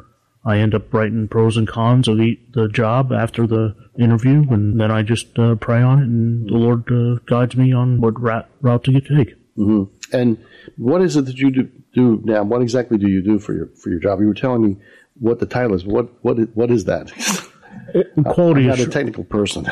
I 0.44 0.58
end 0.58 0.74
up 0.74 0.92
writing 0.92 1.28
pros 1.28 1.56
and 1.56 1.68
cons 1.68 2.08
of 2.08 2.16
the, 2.16 2.38
the 2.54 2.68
job 2.68 3.12
after 3.12 3.46
the 3.46 3.74
interview, 3.98 4.46
and 4.50 4.80
then 4.80 4.90
I 4.90 5.02
just 5.02 5.34
pray 5.34 5.82
on 5.82 5.98
it, 5.98 6.04
and 6.04 6.48
the 6.48 6.54
Lord 6.54 7.26
guides 7.26 7.56
me 7.56 7.72
on 7.72 8.00
what 8.00 8.20
route, 8.20 8.48
route 8.62 8.84
to 8.84 8.92
take. 9.00 9.36
Mm-hmm. 9.56 9.84
And 10.12 10.42
what 10.76 11.02
is 11.02 11.16
it 11.16 11.26
that 11.26 11.38
you 11.38 11.50
do, 11.50 11.70
do 11.92 12.22
now? 12.24 12.42
What 12.42 12.62
exactly 12.62 12.98
do 12.98 13.08
you 13.08 13.22
do 13.22 13.38
for 13.38 13.52
your 13.52 13.66
for 13.76 13.90
your 13.90 14.00
job? 14.00 14.20
You 14.20 14.28
were 14.28 14.34
telling 14.34 14.62
me 14.62 14.76
what 15.18 15.38
the 15.38 15.46
title 15.46 15.74
is. 15.74 15.84
What 15.84 16.08
what 16.22 16.38
is, 16.38 16.48
what 16.54 16.70
is 16.70 16.84
that? 16.84 17.12
quality 18.26 18.62
I'm 18.62 18.68
not 18.68 18.80
a 18.80 18.86
technical 18.86 19.24
person. 19.24 19.64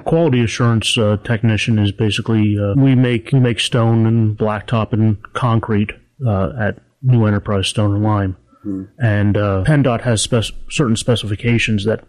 quality 0.04 0.42
assurance 0.44 0.96
uh, 0.96 1.16
technician 1.24 1.78
is 1.78 1.92
basically 1.92 2.56
uh, 2.58 2.74
we 2.76 2.94
make 2.94 3.30
we 3.32 3.40
make 3.40 3.60
stone 3.60 4.06
and 4.06 4.36
blacktop 4.36 4.92
and 4.92 5.20
concrete 5.32 5.90
uh, 6.26 6.52
at 6.58 6.78
New 7.02 7.26
Enterprise 7.26 7.66
Stone 7.66 7.94
and 7.96 8.04
Lime, 8.04 8.36
mm. 8.64 8.88
and 8.98 9.36
uh, 9.36 9.64
PennDOT 9.66 10.02
has 10.02 10.22
spec- 10.22 10.54
certain 10.70 10.96
specifications 10.96 11.84
that 11.84 12.04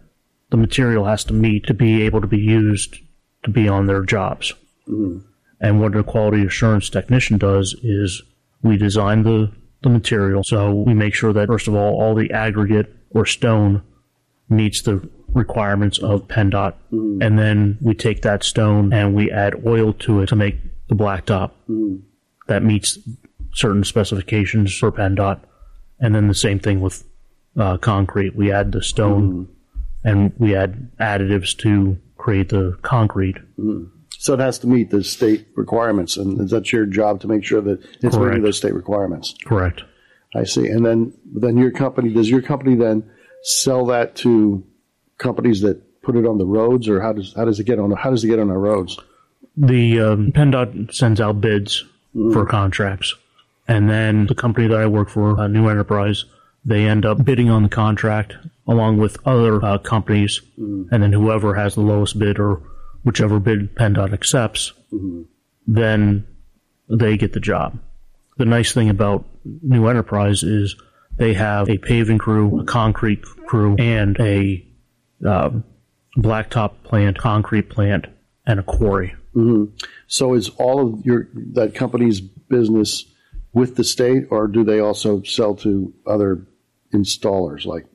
the 0.50 0.56
material 0.56 1.04
has 1.04 1.24
to 1.24 1.32
meet 1.32 1.66
to 1.66 1.74
be 1.74 2.02
able 2.02 2.20
to 2.20 2.26
be 2.26 2.38
used 2.38 2.98
to 3.44 3.50
be 3.50 3.68
on 3.68 3.86
their 3.86 4.02
jobs. 4.02 4.52
Mm. 4.88 5.24
And 5.60 5.80
what 5.80 5.96
a 5.96 6.02
quality 6.02 6.44
assurance 6.44 6.90
technician 6.90 7.38
does 7.38 7.74
is 7.82 8.22
we 8.62 8.76
design 8.76 9.22
the 9.22 9.52
the 9.84 9.90
material. 9.90 10.42
So 10.42 10.72
we 10.72 10.94
make 10.94 11.14
sure 11.14 11.32
that, 11.32 11.46
first 11.46 11.68
of 11.68 11.74
all, 11.74 12.00
all 12.00 12.14
the 12.14 12.32
aggregate 12.32 12.92
or 13.10 13.24
stone 13.26 13.82
meets 14.48 14.82
the 14.82 15.08
requirements 15.28 15.98
of 15.98 16.26
PennDOT. 16.26 16.74
Mm. 16.92 17.24
And 17.24 17.38
then 17.38 17.78
we 17.80 17.94
take 17.94 18.22
that 18.22 18.42
stone 18.42 18.92
and 18.92 19.14
we 19.14 19.30
add 19.30 19.66
oil 19.66 19.92
to 19.92 20.20
it 20.20 20.28
to 20.30 20.36
make 20.36 20.56
the 20.88 20.94
blacktop 20.94 21.52
mm. 21.68 22.00
that 22.48 22.62
meets 22.62 22.98
certain 23.52 23.84
specifications 23.84 24.76
for 24.76 24.90
PennDOT. 24.90 25.40
And 26.00 26.14
then 26.14 26.28
the 26.28 26.34
same 26.34 26.58
thing 26.58 26.80
with 26.80 27.04
uh, 27.56 27.76
concrete. 27.78 28.34
We 28.34 28.52
add 28.52 28.72
the 28.72 28.82
stone 28.82 29.46
mm. 29.46 29.80
and 30.02 30.32
we 30.38 30.56
add 30.56 30.90
additives 30.98 31.56
to 31.58 31.98
create 32.16 32.48
the 32.48 32.76
concrete. 32.82 33.36
Mm. 33.58 33.90
So 34.18 34.34
it 34.34 34.40
has 34.40 34.58
to 34.60 34.66
meet 34.66 34.90
the 34.90 35.04
state 35.04 35.48
requirements, 35.54 36.16
and 36.16 36.48
that's 36.48 36.72
your 36.72 36.86
job 36.86 37.20
to 37.20 37.28
make 37.28 37.44
sure 37.44 37.60
that 37.60 37.84
it's 38.02 38.16
meeting 38.16 38.42
those 38.42 38.56
state 38.56 38.72
requirements. 38.72 39.34
Correct. 39.44 39.82
I 40.34 40.44
see. 40.44 40.66
And 40.66 40.84
then, 40.84 41.12
then 41.26 41.58
your 41.58 41.70
company 41.70 42.12
does 42.12 42.30
your 42.30 42.42
company 42.42 42.74
then 42.74 43.08
sell 43.42 43.86
that 43.86 44.16
to 44.16 44.64
companies 45.18 45.60
that 45.60 46.02
put 46.02 46.16
it 46.16 46.26
on 46.26 46.38
the 46.38 46.46
roads, 46.46 46.88
or 46.88 47.00
how 47.00 47.12
does 47.12 47.34
how 47.34 47.44
does 47.44 47.60
it 47.60 47.64
get 47.64 47.78
on 47.78 47.90
how 47.92 48.10
does 48.10 48.24
it 48.24 48.28
get 48.28 48.38
on 48.38 48.50
our 48.50 48.58
roads? 48.58 48.98
The 49.56 50.00
um, 50.00 50.32
PennDOT 50.32 50.92
sends 50.92 51.20
out 51.20 51.40
bids 51.40 51.84
mm-hmm. 52.14 52.32
for 52.32 52.46
contracts, 52.46 53.14
and 53.66 53.88
then 53.88 54.26
the 54.26 54.34
company 54.34 54.68
that 54.68 54.80
I 54.80 54.86
work 54.86 55.08
for, 55.08 55.38
uh, 55.38 55.46
New 55.48 55.68
Enterprise, 55.68 56.24
they 56.64 56.86
end 56.86 57.04
up 57.04 57.24
bidding 57.24 57.50
on 57.50 57.62
the 57.62 57.68
contract 57.68 58.34
along 58.66 58.98
with 58.98 59.18
other 59.26 59.62
uh, 59.64 59.78
companies, 59.78 60.40
mm-hmm. 60.58 60.92
and 60.92 61.02
then 61.02 61.12
whoever 61.12 61.54
has 61.54 61.74
the 61.74 61.82
lowest 61.82 62.18
bid 62.18 62.38
or 62.38 62.62
whichever 63.02 63.38
bid 63.38 63.74
PennDOT 63.74 64.12
accepts, 64.12 64.72
mm-hmm. 64.92 65.22
then 65.66 66.26
they 66.88 67.16
get 67.16 67.32
the 67.32 67.40
job. 67.40 67.78
The 68.38 68.46
nice 68.46 68.72
thing 68.72 68.88
about 68.88 69.24
New 69.44 69.86
Enterprise 69.86 70.42
is 70.42 70.74
they 71.16 71.34
have 71.34 71.68
a 71.68 71.78
paving 71.78 72.18
crew, 72.18 72.60
a 72.60 72.64
concrete 72.64 73.22
crew, 73.22 73.76
and 73.78 74.18
a 74.18 74.66
uh, 75.24 75.50
blacktop 76.16 76.82
plant, 76.82 77.18
concrete 77.18 77.70
plant, 77.70 78.06
and 78.46 78.58
a 78.58 78.62
quarry. 78.62 79.14
Mm-hmm. 79.34 79.74
So 80.06 80.34
is 80.34 80.48
all 80.50 80.80
of 80.80 81.04
your 81.04 81.28
that 81.52 81.74
company's 81.74 82.20
business 82.20 83.04
with 83.54 83.76
the 83.76 83.84
state, 83.84 84.26
or 84.30 84.46
do 84.48 84.64
they 84.64 84.80
also 84.80 85.22
sell 85.22 85.54
to 85.56 85.92
other 86.06 86.46
installers 86.92 87.64
like? 87.64 87.86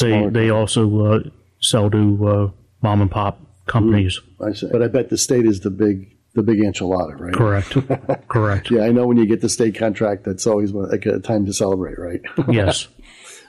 They 0.00 0.26
they 0.28 0.50
also 0.50 1.04
uh, 1.04 1.20
sell 1.60 1.90
to 1.90 2.28
uh, 2.28 2.50
mom 2.82 3.02
and 3.02 3.10
pop 3.10 3.40
companies. 3.66 4.20
Mm, 4.38 4.48
I 4.48 4.52
see. 4.52 4.68
But 4.70 4.82
I 4.82 4.88
bet 4.88 5.10
the 5.10 5.18
state 5.18 5.46
is 5.46 5.60
the 5.60 5.70
big 5.70 6.16
the 6.34 6.42
big 6.42 6.58
enchilada, 6.58 7.18
right? 7.18 7.34
Correct. 7.34 8.28
Correct. 8.28 8.70
Yeah, 8.70 8.82
I 8.82 8.92
know 8.92 9.06
when 9.06 9.16
you 9.16 9.26
get 9.26 9.40
the 9.40 9.48
state 9.48 9.74
contract, 9.74 10.24
that's 10.24 10.46
always 10.46 10.72
like 10.72 11.06
a 11.06 11.18
time 11.18 11.46
to 11.46 11.52
celebrate, 11.52 11.98
right? 11.98 12.20
yes. 12.48 12.88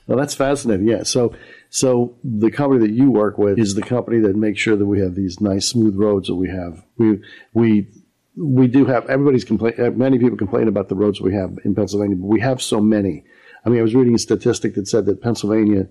well, 0.07 0.17
that's 0.17 0.33
fascinating. 0.33 0.87
Yeah. 0.87 1.03
So, 1.03 1.35
so 1.69 2.15
the 2.23 2.49
company 2.49 2.85
that 2.87 2.93
you 2.93 3.11
work 3.11 3.37
with 3.37 3.59
is 3.59 3.75
the 3.75 3.83
company 3.83 4.19
that 4.19 4.35
makes 4.35 4.59
sure 4.59 4.75
that 4.75 4.85
we 4.85 4.99
have 4.99 5.15
these 5.15 5.39
nice, 5.39 5.67
smooth 5.67 5.95
roads 5.95 6.27
that 6.27 6.35
we 6.35 6.49
have. 6.49 6.83
We 6.97 7.21
we 7.53 7.87
we 8.35 8.67
do 8.67 8.85
have. 8.85 9.09
Everybody's 9.09 9.43
complain. 9.43 9.73
Uh, 9.77 9.91
many 9.91 10.17
people 10.17 10.37
complain 10.37 10.67
about 10.67 10.89
the 10.89 10.95
roads 10.95 11.21
we 11.21 11.33
have 11.33 11.57
in 11.65 11.75
Pennsylvania, 11.75 12.15
but 12.15 12.27
we 12.27 12.39
have 12.39 12.61
so 12.61 12.79
many. 12.79 13.25
I 13.65 13.69
mean, 13.69 13.79
I 13.79 13.83
was 13.83 13.95
reading 13.95 14.15
a 14.15 14.19
statistic 14.19 14.75
that 14.75 14.87
said 14.87 15.05
that 15.05 15.21
Pennsylvania 15.21 15.87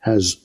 has 0.00 0.36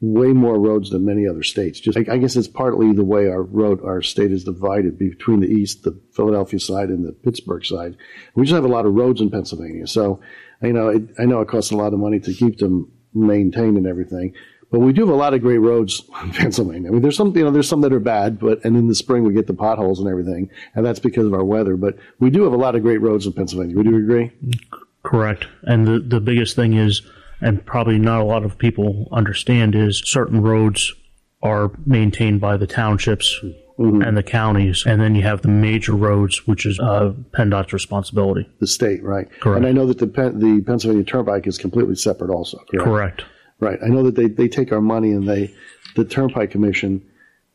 way 0.00 0.28
more 0.28 0.58
roads 0.58 0.90
than 0.90 1.04
many 1.04 1.26
other 1.26 1.42
states. 1.42 1.80
Just, 1.80 1.98
I, 1.98 2.18
guess 2.18 2.36
it's 2.36 2.46
partly 2.46 2.92
the 2.92 3.04
way 3.04 3.28
our 3.28 3.42
road, 3.42 3.80
our 3.82 4.00
state 4.00 4.30
is 4.30 4.44
divided 4.44 4.98
between 4.98 5.40
the 5.40 5.48
east, 5.48 5.82
the 5.82 6.00
Philadelphia 6.12 6.60
side, 6.60 6.90
and 6.90 7.04
the 7.04 7.12
Pittsburgh 7.12 7.64
side. 7.64 7.96
We 8.34 8.44
just 8.44 8.54
have 8.54 8.64
a 8.64 8.68
lot 8.68 8.86
of 8.86 8.94
roads 8.94 9.20
in 9.20 9.30
Pennsylvania. 9.30 9.86
So, 9.88 10.20
you 10.62 10.72
know, 10.72 10.88
it, 10.88 11.02
I 11.18 11.24
know 11.24 11.40
it 11.40 11.48
costs 11.48 11.72
a 11.72 11.76
lot 11.76 11.92
of 11.92 11.98
money 11.98 12.20
to 12.20 12.32
keep 12.32 12.58
them 12.58 12.92
maintained 13.12 13.76
and 13.76 13.86
everything. 13.86 14.34
But 14.70 14.80
we 14.80 14.92
do 14.92 15.02
have 15.02 15.14
a 15.14 15.16
lot 15.16 15.34
of 15.34 15.40
great 15.40 15.58
roads 15.58 16.02
in 16.22 16.32
Pennsylvania. 16.32 16.88
I 16.88 16.92
mean, 16.92 17.02
there's 17.02 17.16
some, 17.16 17.36
you 17.36 17.44
know, 17.44 17.50
there's 17.50 17.68
some 17.68 17.80
that 17.82 17.92
are 17.92 18.00
bad, 18.00 18.38
but, 18.38 18.64
and 18.64 18.76
in 18.76 18.86
the 18.86 18.94
spring 18.94 19.24
we 19.24 19.32
get 19.32 19.46
the 19.46 19.54
potholes 19.54 19.98
and 19.98 20.08
everything, 20.08 20.50
and 20.74 20.84
that's 20.84 20.98
because 20.98 21.26
of 21.26 21.34
our 21.34 21.44
weather. 21.44 21.76
But 21.76 21.96
we 22.20 22.30
do 22.30 22.42
have 22.42 22.52
a 22.52 22.56
lot 22.58 22.74
of 22.74 22.82
great 22.82 22.98
roads 22.98 23.26
in 23.26 23.32
Pennsylvania. 23.32 23.76
Would 23.76 23.86
you 23.86 23.96
agree? 23.96 24.32
Correct. 25.02 25.46
And 25.62 25.86
the, 25.86 26.00
the 26.00 26.20
biggest 26.20 26.54
thing 26.54 26.74
is, 26.74 27.02
and 27.40 27.64
probably 27.64 27.98
not 27.98 28.20
a 28.20 28.24
lot 28.24 28.44
of 28.44 28.58
people 28.58 29.08
understand 29.12 29.74
is 29.74 30.02
certain 30.04 30.42
roads 30.42 30.92
are 31.42 31.70
maintained 31.86 32.40
by 32.40 32.56
the 32.56 32.66
townships 32.66 33.40
mm-hmm. 33.78 34.02
and 34.02 34.16
the 34.16 34.22
counties, 34.22 34.84
and 34.86 35.00
then 35.00 35.14
you 35.14 35.22
have 35.22 35.42
the 35.42 35.48
major 35.48 35.92
roads, 35.92 36.46
which 36.46 36.66
is 36.66 36.78
uh, 36.80 37.12
PennDOT's 37.30 37.72
responsibility. 37.72 38.48
The 38.60 38.66
state, 38.66 39.02
right? 39.02 39.28
Correct. 39.40 39.58
And 39.58 39.66
I 39.66 39.72
know 39.72 39.86
that 39.86 39.98
the 39.98 40.06
the 40.06 40.62
Pennsylvania 40.66 41.04
Turnpike 41.04 41.46
is 41.46 41.58
completely 41.58 41.94
separate, 41.94 42.30
also. 42.30 42.58
Correct. 42.70 42.84
correct. 42.84 43.24
Right. 43.60 43.78
I 43.84 43.88
know 43.88 44.04
that 44.04 44.14
they, 44.14 44.28
they 44.28 44.48
take 44.48 44.70
our 44.72 44.80
money 44.80 45.10
and 45.10 45.28
they 45.28 45.54
the 45.96 46.04
Turnpike 46.04 46.50
Commission 46.50 47.04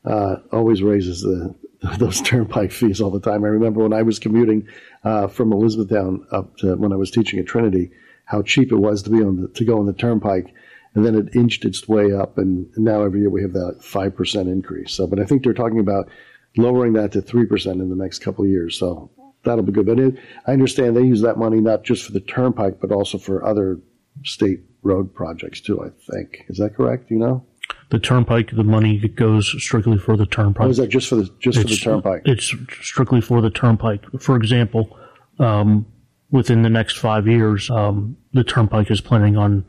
uh, 0.06 0.38
always 0.52 0.84
raises 0.84 1.22
the 1.22 1.56
those 1.98 2.22
turnpike 2.22 2.72
fees 2.72 3.02
all 3.02 3.10
the 3.10 3.20
time. 3.20 3.44
I 3.44 3.50
remember 3.50 3.82
when 3.84 3.94
I 3.94 4.04
was 4.04 4.20
commuting 4.20 4.68
uh, 5.04 5.28
from 5.28 5.52
Elizabethtown 5.52 6.26
up 6.32 6.58
to 6.58 6.76
when 6.76 6.94
I 6.94 6.96
was 6.96 7.12
teaching 7.12 7.40
at 7.40 7.46
Trinity 7.46 7.92
how 8.26 8.42
cheap 8.42 8.72
it 8.72 8.78
was 8.78 9.04
to 9.04 9.10
be 9.10 9.18
on 9.18 9.42
the, 9.42 9.48
to 9.50 9.66
go 9.66 9.80
on 9.80 9.86
the 9.86 9.94
turnpike, 9.94 10.54
and 10.96 11.06
then 11.06 11.14
it 11.14 11.36
inched 11.36 11.66
its 11.66 11.88
way 11.90 12.14
up, 12.14 12.38
and, 12.38 12.70
now 12.78 13.04
every 13.04 13.20
year 13.20 13.30
we 13.30 13.42
have 13.42 13.52
that 13.54 13.80
five 13.82 14.16
percent 14.16 14.48
increase. 14.48 14.94
So, 14.94 15.08
but 15.08 15.20
I 15.20 15.26
think 15.26 15.44
they're 15.44 15.54
talking 15.54 15.80
about 15.80 16.08
lowering 16.56 16.94
that 16.94 17.12
to 17.14 17.22
three 17.22 17.46
percent 17.46 17.82
in 17.82 17.90
the 17.90 17.96
next 17.96 18.20
couple 18.20 18.46
of 18.46 18.52
years. 18.52 18.78
So 18.78 19.12
that'll 19.44 19.66
be 19.66 19.74
good. 19.74 19.86
But 19.86 20.00
it, 20.00 20.16
I 20.48 20.54
understand 20.54 20.96
they 20.96 21.02
use 21.02 21.22
that 21.22 21.38
money 21.38 21.60
not 21.60 21.84
just 21.84 22.06
for 22.06 22.14
the 22.14 22.22
turnpike, 22.22 22.80
but 22.80 22.92
also 22.92 23.18
for 23.18 23.46
other 23.46 23.80
state 24.24 24.62
road 24.84 25.14
projects 25.14 25.62
too. 25.62 25.82
I 25.82 25.90
think 26.12 26.46
is 26.50 26.58
that 26.58 26.76
correct? 26.76 27.10
You 27.12 27.18
know, 27.18 27.46
The 27.90 28.00
turnpike, 28.00 28.52
the 28.56 28.64
money 28.64 29.00
goes 29.08 29.48
strictly 29.64 29.98
for 29.98 30.18
the 30.18 30.26
turnpike. 30.26 30.68
or 30.68 30.70
is 30.70 30.78
that 30.78 30.88
just 30.90 31.08
for 31.10 31.16
the 31.16 31.30
just 31.40 31.58
for 31.60 31.64
the 31.64 31.74
It's- 31.74 31.80
turnpike? 31.84 32.22
It's 32.26 32.54
strictly 32.82 33.22
for 33.22 33.42
the 33.42 33.50
turnpike. 33.50 34.04
For 34.20 34.36
example, 34.36 34.98
um, 35.40 35.86
within 36.32 36.62
the 36.64 36.70
next 36.70 36.98
five 36.98 37.28
years, 37.28 37.70
um, 37.70 38.18
the 38.34 38.44
turnpike 38.44 38.90
is 38.92 39.02
planning 39.02 39.38
on 39.38 39.66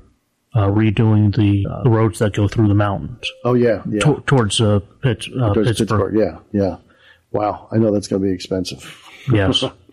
uh, 0.56 0.68
redoing 0.68 1.35
the, 1.35 1.66
uh, 1.68 1.83
the 1.83 1.90
roads 1.90 2.21
that 2.21 2.33
go 2.33 2.47
through 2.47 2.68
the 2.68 2.75
mountains 2.75 3.28
oh 3.44 3.54
yeah, 3.54 3.83
yeah. 3.90 3.99
to- 3.99 4.23
towards 4.25 4.61
uh, 4.61 4.78
Pitts, 5.02 5.28
uh, 5.37 5.52
Towards 5.52 5.76
Pittsburgh. 5.78 6.14
Yeah, 6.16 6.38
yeah. 6.52 6.76
Wow, 7.33 7.66
I 7.73 7.78
know 7.78 7.90
that's 7.92 8.06
going 8.06 8.23
to 8.23 8.28
be 8.28 8.33
expensive. 8.33 8.83
Yes. 9.33 9.64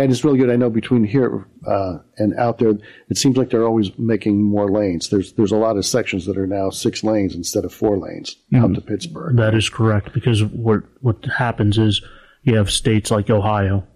And 0.00 0.10
it's 0.10 0.24
really 0.24 0.38
good. 0.38 0.50
I 0.50 0.56
know 0.56 0.70
between 0.70 1.04
here 1.04 1.46
uh, 1.66 1.98
and 2.16 2.34
out 2.38 2.58
there, 2.58 2.70
it 3.08 3.18
seems 3.18 3.36
like 3.36 3.50
they're 3.50 3.66
always 3.66 3.90
making 3.98 4.42
more 4.42 4.70
lanes. 4.70 5.10
There's 5.10 5.32
there's 5.34 5.52
a 5.52 5.56
lot 5.56 5.76
of 5.76 5.84
sections 5.84 6.26
that 6.26 6.38
are 6.38 6.46
now 6.46 6.70
six 6.70 7.04
lanes 7.04 7.34
instead 7.34 7.64
of 7.64 7.72
four 7.74 7.98
lanes 7.98 8.36
out 8.54 8.74
to 8.74 8.80
Pittsburgh. 8.80 9.36
That 9.36 9.54
is 9.54 9.68
correct 9.68 10.12
because 10.12 10.42
what 10.44 10.82
what 11.00 11.24
happens 11.26 11.76
is 11.78 12.02
you 12.42 12.56
have 12.56 12.70
states 12.70 13.10
like 13.10 13.28
Ohio, 13.28 13.86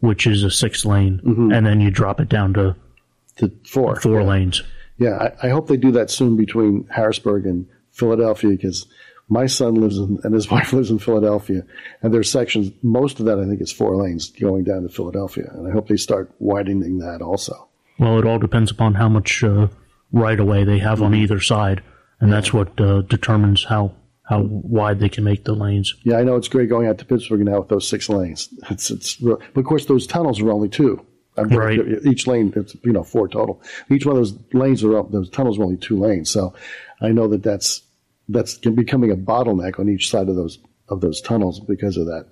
which 0.00 0.26
is 0.26 0.42
a 0.42 0.50
six 0.50 0.84
lane, 0.84 1.20
and 1.52 1.64
then 1.64 1.80
you 1.80 1.90
drop 1.90 2.20
it 2.20 2.28
down 2.28 2.54
to 2.54 2.74
To 3.36 3.50
four, 3.66 4.00
four 4.00 4.20
yeah. 4.20 4.26
lanes. 4.26 4.62
Yeah, 4.98 5.30
I, 5.42 5.46
I 5.46 5.50
hope 5.50 5.68
they 5.68 5.76
do 5.76 5.92
that 5.92 6.10
soon 6.10 6.36
between 6.36 6.86
Harrisburg 6.90 7.46
and 7.46 7.66
Philadelphia 7.92 8.50
because 8.50 8.86
my 9.32 9.46
son 9.46 9.76
lives 9.76 9.96
in, 9.98 10.18
and 10.22 10.34
his 10.34 10.50
wife 10.54 10.72
lives 10.72 10.90
in 10.90 10.98
Philadelphia, 10.98 11.64
and 12.02 12.12
there's 12.12 12.30
sections. 12.30 12.70
Most 12.82 13.18
of 13.18 13.26
that 13.26 13.38
I 13.38 13.46
think 13.46 13.60
is 13.60 13.72
four 13.72 13.96
lanes 13.96 14.30
going 14.30 14.64
down 14.64 14.82
to 14.82 14.88
Philadelphia, 14.88 15.50
and 15.54 15.66
I 15.66 15.70
hope 15.70 15.88
they 15.88 15.96
start 15.96 16.30
widening 16.38 16.98
that 16.98 17.22
also. 17.22 17.68
Well, 17.98 18.18
it 18.18 18.26
all 18.26 18.38
depends 18.38 18.70
upon 18.70 18.94
how 18.94 19.08
much 19.08 19.42
uh, 19.42 19.68
right 20.12 20.38
of 20.38 20.46
way 20.46 20.64
they 20.64 20.78
have 20.78 21.02
on 21.02 21.14
either 21.14 21.40
side, 21.40 21.82
and 22.20 22.32
that's 22.32 22.52
what 22.52 22.78
uh, 22.80 23.02
determines 23.02 23.64
how 23.64 23.94
how 24.24 24.42
wide 24.42 25.00
they 25.00 25.08
can 25.08 25.24
make 25.24 25.44
the 25.44 25.54
lanes. 25.54 25.94
Yeah, 26.04 26.16
I 26.16 26.22
know 26.22 26.36
it's 26.36 26.48
great 26.48 26.68
going 26.68 26.86
out 26.86 26.98
to 26.98 27.04
Pittsburgh 27.04 27.40
now 27.40 27.60
with 27.60 27.68
those 27.68 27.88
six 27.88 28.08
lanes. 28.08 28.48
It's 28.70 28.90
it's, 28.90 29.20
real, 29.20 29.40
but 29.54 29.60
of 29.60 29.66
course 29.66 29.86
those 29.86 30.06
tunnels 30.06 30.40
are 30.40 30.50
only 30.50 30.68
two. 30.68 31.04
I 31.36 31.44
mean, 31.44 31.58
Right. 31.58 31.80
Each 32.04 32.26
lane, 32.26 32.52
it's 32.54 32.76
you 32.84 32.92
know 32.92 33.02
four 33.02 33.26
total. 33.28 33.62
Each 33.90 34.04
one 34.04 34.16
of 34.16 34.20
those 34.20 34.38
lanes 34.52 34.84
are 34.84 34.98
up. 34.98 35.10
Those 35.10 35.30
tunnels 35.30 35.58
are 35.58 35.62
only 35.62 35.78
two 35.78 35.98
lanes. 35.98 36.30
So 36.30 36.54
I 37.00 37.08
know 37.08 37.28
that 37.28 37.42
that's 37.42 37.82
that's 38.32 38.54
becoming 38.58 39.10
a 39.10 39.16
bottleneck 39.16 39.78
on 39.78 39.88
each 39.88 40.10
side 40.10 40.28
of 40.28 40.36
those 40.36 40.58
of 40.88 41.00
those 41.00 41.20
tunnels 41.20 41.60
because 41.60 41.96
of 41.96 42.06
that. 42.06 42.26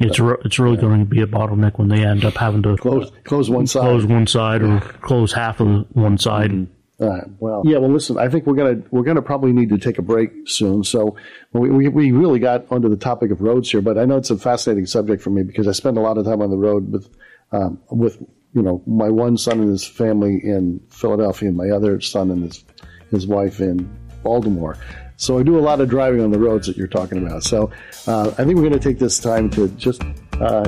It's 0.00 0.18
re- 0.18 0.36
it's 0.44 0.58
really 0.58 0.76
going 0.76 0.98
to 0.98 1.04
be 1.06 1.22
a 1.22 1.26
bottleneck 1.26 1.78
when 1.78 1.88
they 1.88 2.04
end 2.04 2.24
up 2.24 2.34
having 2.34 2.62
to 2.64 2.76
Close 2.76 3.12
close 3.22 3.48
one 3.48 3.66
side. 3.66 3.82
close 3.82 4.04
one 4.04 4.26
side 4.26 4.62
or 4.62 4.80
close 4.80 5.32
half 5.32 5.60
of 5.60 5.86
one 5.94 6.18
side. 6.18 6.66
All 7.00 7.08
right. 7.08 7.24
Well, 7.38 7.62
yeah. 7.64 7.78
Well, 7.78 7.90
listen. 7.92 8.18
I 8.18 8.28
think 8.28 8.46
we're 8.46 8.54
gonna 8.54 8.82
we're 8.90 9.02
gonna 9.04 9.22
probably 9.22 9.52
need 9.52 9.68
to 9.70 9.78
take 9.78 9.98
a 9.98 10.02
break 10.02 10.30
soon. 10.46 10.82
So 10.84 11.16
we, 11.52 11.70
we 11.70 11.88
we 11.88 12.12
really 12.12 12.38
got 12.40 12.70
onto 12.72 12.88
the 12.88 12.96
topic 12.96 13.30
of 13.30 13.40
roads 13.40 13.70
here, 13.70 13.82
but 13.82 13.96
I 13.98 14.04
know 14.04 14.16
it's 14.16 14.30
a 14.30 14.36
fascinating 14.38 14.86
subject 14.86 15.22
for 15.22 15.30
me 15.30 15.42
because 15.42 15.68
I 15.68 15.72
spend 15.72 15.96
a 15.96 16.00
lot 16.00 16.18
of 16.18 16.24
time 16.24 16.42
on 16.42 16.50
the 16.50 16.56
road 16.56 16.92
with 16.92 17.08
um, 17.52 17.80
with 17.90 18.18
you 18.52 18.62
know 18.62 18.82
my 18.86 19.10
one 19.10 19.36
son 19.36 19.60
and 19.60 19.70
his 19.70 19.84
family 19.84 20.40
in 20.42 20.80
Philadelphia, 20.90 21.48
and 21.48 21.56
my 21.56 21.70
other 21.70 22.00
son 22.00 22.30
and 22.30 22.44
his 22.44 22.64
his 23.10 23.26
wife 23.26 23.60
in 23.60 23.96
Baltimore. 24.22 24.76
So 25.16 25.38
I 25.38 25.42
do 25.42 25.58
a 25.58 25.60
lot 25.60 25.80
of 25.80 25.88
driving 25.88 26.20
on 26.20 26.30
the 26.30 26.38
roads 26.38 26.66
that 26.66 26.76
you're 26.76 26.86
talking 26.86 27.24
about. 27.24 27.42
So 27.44 27.70
uh, 28.06 28.30
I 28.36 28.44
think 28.44 28.56
we're 28.56 28.68
going 28.68 28.72
to 28.72 28.78
take 28.78 28.98
this 28.98 29.18
time 29.18 29.48
to 29.50 29.68
just 29.70 30.02
uh, 30.40 30.64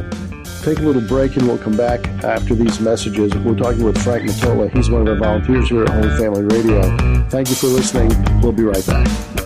take 0.63 0.79
a 0.79 0.83
little 0.83 1.03
break, 1.03 1.37
and 1.37 1.47
we'll 1.47 1.59
come 1.59 1.77
back 1.77 2.07
after 2.25 2.55
these 2.55 2.81
messages. 2.81 3.35
We're 3.37 3.57
talking 3.57 3.85
with 3.85 4.03
Frank 4.03 4.25
Matola. 4.31 4.71
He's 4.73 4.91
one 4.91 5.03
of 5.03 5.09
our 5.09 5.17
volunteers 5.17 5.69
here 5.69 5.85
at 5.85 5.91
Holy 5.91 6.17
Family 6.17 6.43
Radio. 6.43 7.27
Thank 7.29 7.49
you 7.49 7.55
for 7.55 7.67
listening. 7.67 8.11
We'll 8.41 8.53
be 8.53 8.65
right 8.65 8.87
back. 8.87 9.46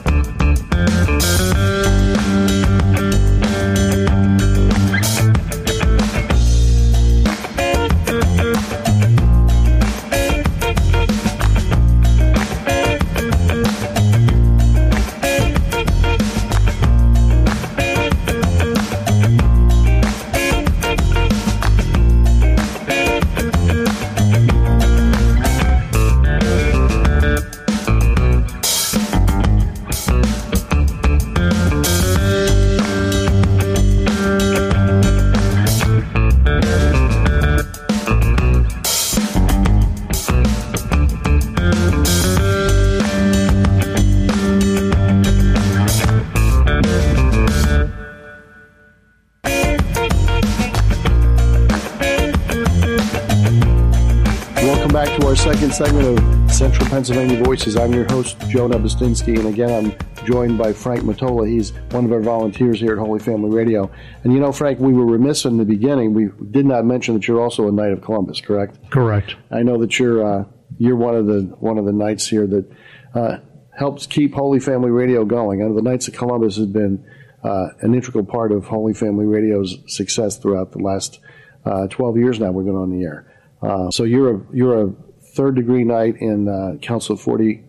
To 55.20 55.26
our 55.26 55.36
second 55.36 55.72
segment 55.72 56.06
of 56.06 56.50
Central 56.50 56.88
Pennsylvania 56.88 57.42
Voices. 57.42 57.76
I'm 57.76 57.92
your 57.92 58.04
host, 58.06 58.38
Joe 58.48 58.68
Nebustinsky, 58.68 59.38
and 59.38 59.48
again, 59.48 59.70
I'm 59.70 60.24
joined 60.26 60.56
by 60.56 60.72
Frank 60.72 61.02
Matola. 61.02 61.48
He's 61.48 61.72
one 61.90 62.04
of 62.04 62.12
our 62.12 62.20
volunteers 62.20 62.80
here 62.80 62.92
at 62.92 62.98
Holy 62.98 63.18
Family 63.18 63.50
Radio. 63.50 63.90
And 64.24 64.32
you 64.32 64.40
know, 64.40 64.52
Frank, 64.52 64.78
we 64.78 64.92
were 64.92 65.04
remiss 65.04 65.44
in 65.44 65.56
the 65.56 65.64
beginning. 65.64 66.14
We 66.14 66.30
did 66.50 66.64
not 66.64 66.84
mention 66.84 67.14
that 67.14 67.28
you're 67.28 67.40
also 67.40 67.68
a 67.68 67.72
Knight 67.72 67.92
of 67.92 68.02
Columbus, 68.02 68.40
correct? 68.40 68.90
Correct. 68.90 69.36
I 69.50 69.62
know 69.62 69.78
that 69.78 69.98
you're 69.98 70.24
uh, 70.24 70.44
you're 70.78 70.96
one 70.96 71.16
of 71.16 71.26
the 71.26 71.42
one 71.58 71.76
of 71.76 71.84
the 71.84 71.92
knights 71.92 72.26
here 72.26 72.46
that 72.46 72.70
uh, 73.14 73.38
helps 73.78 74.06
keep 74.06 74.34
Holy 74.34 74.60
Family 74.60 74.90
Radio 74.90 75.24
going. 75.24 75.60
And 75.60 75.76
the 75.76 75.82
Knights 75.82 76.08
of 76.08 76.14
Columbus 76.14 76.56
has 76.56 76.66
been 76.66 77.04
uh, 77.44 77.68
an 77.80 77.94
integral 77.94 78.24
part 78.24 78.52
of 78.52 78.64
Holy 78.66 78.94
Family 78.94 79.26
Radio's 79.26 79.76
success 79.86 80.38
throughout 80.38 80.72
the 80.72 80.78
last 80.78 81.20
uh, 81.64 81.88
12 81.88 82.16
years 82.16 82.40
now. 82.40 82.52
We've 82.52 82.66
been 82.66 82.74
on 82.74 82.90
the 82.90 83.04
air. 83.04 83.26
Uh, 83.62 83.90
so 83.90 84.04
you're 84.04 84.36
a 84.36 84.40
you're 84.52 84.86
a 84.86 84.94
third 85.34 85.56
degree 85.56 85.84
knight 85.84 86.16
in 86.20 86.48
uh, 86.48 86.78
Council 86.80 87.16
40 87.16 87.64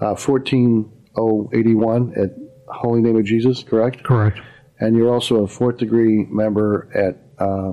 uh, 0.00 0.14
14081 0.14 2.14
at 2.16 2.30
Holy 2.68 3.02
Name 3.02 3.16
of 3.16 3.24
Jesus, 3.24 3.62
correct? 3.62 4.02
Correct. 4.02 4.40
And 4.78 4.96
you're 4.96 5.12
also 5.12 5.44
a 5.44 5.48
fourth 5.48 5.78
degree 5.78 6.26
member 6.30 6.88
at 6.94 7.16
uh, 7.38 7.72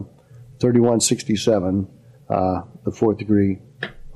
3167, 0.60 1.88
uh, 2.29 2.62
the 2.84 2.91
fourth 2.91 3.17
degree 3.17 3.60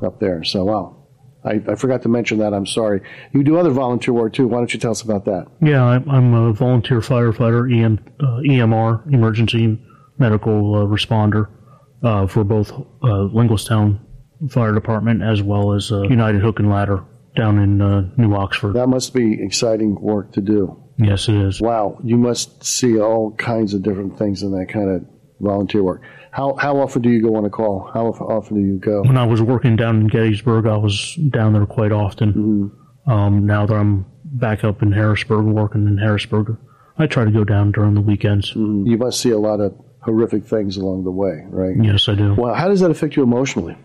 up 0.04 0.20
there. 0.20 0.44
So, 0.44 0.66
wow. 0.66 0.98
I, 1.44 1.62
I 1.68 1.76
forgot 1.76 2.04
to 2.04 2.10
mention 2.10 2.38
that. 2.40 2.54
I'm 2.54 2.68
sorry. 2.68 3.02
You 3.34 3.44
do 3.44 3.58
other 3.58 3.72
volunteer 3.72 4.14
work 4.14 4.34
too. 4.34 4.48
Why 4.48 4.60
don't 4.60 4.74
you 4.74 4.80
tell 4.80 4.92
us 4.92 5.02
about 5.02 5.26
that? 5.26 5.48
Yeah, 5.60 5.84
I'm, 5.84 6.08
I'm 6.08 6.34
a 6.34 6.54
volunteer 6.54 7.00
firefighter, 7.00 7.74
EM, 7.74 8.00
uh, 8.20 8.42
EMR, 8.48 9.12
emergency 9.12 9.84
medical 10.20 10.76
uh, 10.76 10.86
responder, 10.86 11.50
uh, 12.04 12.28
for 12.28 12.44
both 12.44 12.72
uh, 12.72 13.28
Linglestown 13.34 14.00
Fire 14.50 14.74
Department 14.74 15.22
as 15.22 15.42
well 15.42 15.74
as 15.74 15.92
uh, 15.92 16.02
United 16.04 16.42
Hook 16.42 16.60
and 16.60 16.70
Ladder 16.70 17.04
down 17.36 17.60
in 17.60 17.82
uh, 17.82 18.10
New 18.18 18.36
Oxford. 18.36 18.74
That 18.74 18.88
must 18.88 19.14
be 19.14 19.42
exciting 19.42 20.00
work 20.02 20.34
to 20.34 20.42
do. 20.42 20.82
Yes, 20.98 21.30
it 21.30 21.36
is. 21.36 21.62
Wow. 21.62 21.98
You 22.04 22.18
must 22.18 22.64
see 22.64 23.00
all 23.00 23.32
kinds 23.32 23.74
of 23.74 23.82
different 23.82 24.18
things 24.18 24.44
in 24.44 24.52
that 24.52 24.68
kind 24.70 24.90
of 24.90 25.06
volunteer 25.40 25.84
work. 25.84 26.02
How, 26.32 26.56
how 26.56 26.80
often 26.80 27.02
do 27.02 27.10
you 27.10 27.22
go 27.22 27.36
on 27.36 27.46
a 27.46 27.50
call? 27.50 27.90
How 27.94 28.08
often 28.08 28.56
do 28.58 28.62
you 28.62 28.78
go? 28.78 29.02
When 29.04 29.18
I 29.18 29.26
was 29.26 29.42
working 29.42 29.76
down 29.76 30.02
in 30.02 30.08
Gettysburg, 30.08 30.66
I 30.68 30.78
was 30.78 31.16
down 31.30 31.54
there 31.54 31.66
quite 31.66 31.92
often. 31.92 32.72
Um, 33.08 33.46
now 33.46 33.66
that 33.66 33.74
I'm 33.74 34.06
back 34.26 34.64
up 34.64 34.82
in 34.82 34.92
Harrisburg, 34.92 35.46
working 35.46 35.88
in 35.88 35.98
Harrisburg, 35.98 36.58
I 36.98 37.08
try 37.08 37.26
to 37.26 37.32
go 37.32 37.44
down 37.44 37.72
during 37.72 37.96
the 37.96 38.02
weekends. 38.02 38.54
You 38.56 38.98
must 38.98 39.20
see 39.20 39.32
a 39.32 39.40
lot 39.40 39.60
of 39.60 39.74
horrific 40.02 40.46
things 40.46 40.78
along 40.78 41.04
the 41.04 41.12
way, 41.12 41.44
right? 41.50 41.76
Yes, 41.82 42.08
I 42.08 42.16
do. 42.16 42.36
Well, 42.36 42.54
how 42.54 42.68
does 42.68 42.80
that 42.82 42.92
affect 42.92 43.16
you 43.16 43.24
emotionally? 43.24 43.76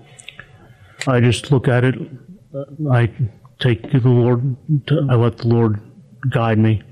I 1.06 1.20
just 1.20 1.50
look 1.52 1.68
at 1.68 1.84
it. 1.84 1.94
I 2.90 3.12
take 3.60 3.90
the 3.92 4.00
Lord. 4.08 4.56
I 5.10 5.14
let 5.14 5.38
the 5.38 5.48
Lord 5.48 5.80
guide 6.30 6.58
me 6.58 6.82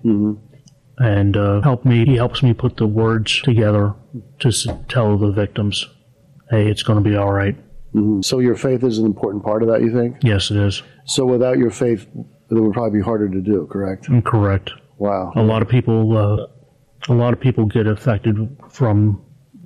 and 0.98 1.36
uh, 1.36 1.60
help 1.62 1.84
me. 1.84 2.04
He 2.04 2.16
helps 2.16 2.42
me 2.42 2.52
put 2.54 2.76
the 2.76 2.86
words 2.86 3.40
together 3.42 3.94
to 4.40 4.48
s- 4.48 4.66
tell 4.88 5.16
the 5.18 5.32
victims, 5.32 5.88
"Hey, 6.50 6.68
it's 6.70 6.82
going 6.82 7.02
to 7.02 7.08
be 7.08 7.16
all 7.16 7.32
right." 7.32 7.56
So 8.22 8.40
your 8.40 8.56
faith 8.56 8.82
is 8.82 8.98
an 8.98 9.06
important 9.06 9.44
part 9.44 9.62
of 9.62 9.68
that, 9.68 9.80
you 9.80 9.92
think? 9.92 10.16
Yes, 10.22 10.50
it 10.50 10.56
is. 10.56 10.82
So 11.04 11.24
without 11.24 11.58
your 11.58 11.70
faith, 11.70 12.08
it 12.50 12.54
would 12.54 12.72
probably 12.72 12.98
be 12.98 13.04
harder 13.04 13.28
to 13.28 13.40
do, 13.40 13.68
correct? 13.70 14.08
I'm 14.08 14.20
correct. 14.20 14.72
Wow. 14.98 15.32
A 15.36 15.42
lot 15.42 15.62
of 15.62 15.68
people. 15.68 16.16
Uh, 16.16 16.46
a 17.08 17.12
lot 17.14 17.32
of 17.34 17.40
people 17.40 17.66
get 17.66 17.86
affected 17.86 18.34
from 18.70 19.22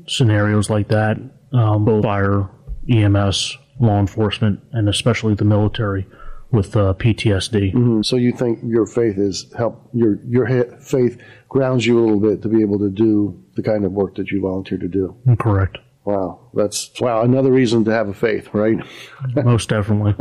scenarios 0.09 0.69
like 0.69 0.89
that, 0.89 1.17
um, 1.53 1.85
both 1.85 2.03
fire, 2.03 2.51
EMS, 2.91 3.57
law 3.81 3.99
enforcement, 3.99 4.61
and 4.73 4.89
especially 4.89 5.35
the 5.35 5.45
military 5.45 6.07
with 6.51 6.75
uh, 6.77 6.95
PTSD. 6.95 8.05
So 8.05 8.17
you 8.17 8.33
think 8.33 8.61
your 8.65 8.87
faith 8.87 9.19
is 9.19 9.53
help 9.57 9.89
your 9.93 10.19
your 10.27 10.47
faith 10.81 11.21
grounds 11.49 11.87
you 11.87 11.99
a 11.99 12.01
little 12.01 12.21
bit 12.21 12.43
to 12.43 12.49
be 12.49 12.61
able 12.63 12.79
to 12.79 12.91
do 12.91 13.43
the 13.55 13.63
kind 13.63 13.85
of 13.85 13.93
work 13.93 14.15
that 14.17 14.31
you 14.31 14.41
volunteer 14.41 14.79
to 14.79 14.89
do. 14.89 15.17
Correct. 15.39 15.79
Wow, 16.05 16.51
that's 16.55 16.91
wow 17.01 17.23
another 17.23 17.53
reason 17.53 17.85
to 17.85 17.93
have 17.93 18.09
a 18.09 18.15
faith, 18.15 18.49
right? 18.55 18.79
Most 19.35 19.69
definitely. 19.69 20.15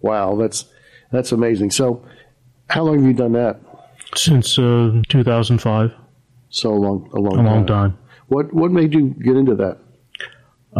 Wow, 0.00 0.36
that's 0.36 0.64
that's 1.12 1.32
amazing. 1.32 1.70
So, 1.70 2.06
how 2.70 2.84
long 2.84 2.98
have 2.98 3.04
you 3.06 3.12
done 3.12 3.32
that? 3.32 3.60
Since 4.14 4.58
uh, 4.58 5.02
2005, 5.08 5.92
So 6.48 6.72
long, 6.72 7.10
a 7.12 7.20
long, 7.20 7.38
a 7.38 7.42
long 7.42 7.66
time. 7.66 7.98
What 8.28 8.54
what 8.54 8.70
made 8.70 8.94
you 8.94 9.10
get 9.22 9.36
into 9.36 9.54
that? 9.56 9.78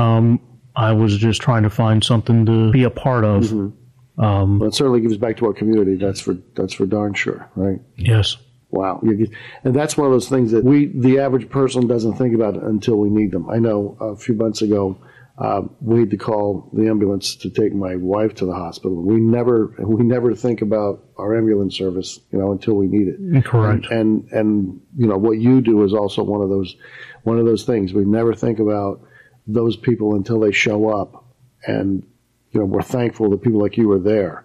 Um, 0.00 0.40
I 0.78 0.92
was 0.92 1.18
just 1.18 1.42
trying 1.42 1.64
to 1.64 1.70
find 1.70 2.04
something 2.04 2.46
to 2.46 2.70
be 2.70 2.84
a 2.84 2.90
part 2.90 3.24
of. 3.24 3.52
Um, 3.52 4.58
Well, 4.58 4.68
it 4.68 4.74
certainly 4.74 5.00
gives 5.00 5.16
back 5.16 5.36
to 5.38 5.46
our 5.46 5.52
community. 5.52 5.96
That's 5.96 6.20
for 6.20 6.34
that's 6.54 6.72
for 6.72 6.86
darn 6.86 7.14
sure, 7.14 7.50
right? 7.56 7.80
yes. 7.96 8.36
Wow, 8.70 9.00
and 9.02 9.74
that's 9.74 9.96
one 9.96 10.06
of 10.08 10.12
those 10.12 10.28
things 10.28 10.52
that 10.52 10.62
we, 10.62 10.88
the 10.88 11.20
average 11.20 11.48
person, 11.48 11.86
doesn't 11.86 12.16
think 12.16 12.34
about 12.34 12.54
until 12.62 12.96
we 12.96 13.08
need 13.08 13.32
them. 13.32 13.48
I 13.48 13.58
know 13.58 13.96
a 13.98 14.14
few 14.14 14.34
months 14.34 14.60
ago, 14.60 14.98
uh, 15.38 15.62
we 15.80 16.00
had 16.00 16.10
to 16.10 16.18
call 16.18 16.68
the 16.74 16.86
ambulance 16.86 17.36
to 17.36 17.48
take 17.48 17.74
my 17.74 17.96
wife 17.96 18.34
to 18.34 18.44
the 18.44 18.52
hospital. 18.52 19.02
We 19.02 19.20
never, 19.22 19.74
we 19.78 20.02
never 20.04 20.34
think 20.34 20.60
about 20.60 21.02
our 21.16 21.34
ambulance 21.34 21.78
service, 21.78 22.20
you 22.30 22.38
know, 22.38 22.52
until 22.52 22.74
we 22.74 22.88
need 22.88 23.08
it. 23.08 23.44
Correct. 23.44 23.86
And 23.90 24.28
and 24.32 24.80
you 24.98 25.06
know 25.06 25.16
what 25.16 25.38
you 25.38 25.62
do 25.62 25.82
is 25.84 25.94
also 25.94 26.22
one 26.22 26.42
of 26.42 26.50
those, 26.50 26.76
one 27.22 27.38
of 27.38 27.46
those 27.46 27.64
things. 27.64 27.94
We 27.94 28.04
never 28.04 28.34
think 28.34 28.58
about 28.58 29.00
those 29.48 29.76
people 29.76 30.14
until 30.14 30.38
they 30.38 30.52
show 30.52 30.88
up, 30.88 31.24
and 31.66 32.06
you 32.52 32.60
know 32.60 32.66
we're 32.66 32.82
thankful 32.82 33.30
that 33.30 33.42
people 33.42 33.60
like 33.60 33.76
you 33.76 33.90
are 33.90 33.98
there, 33.98 34.44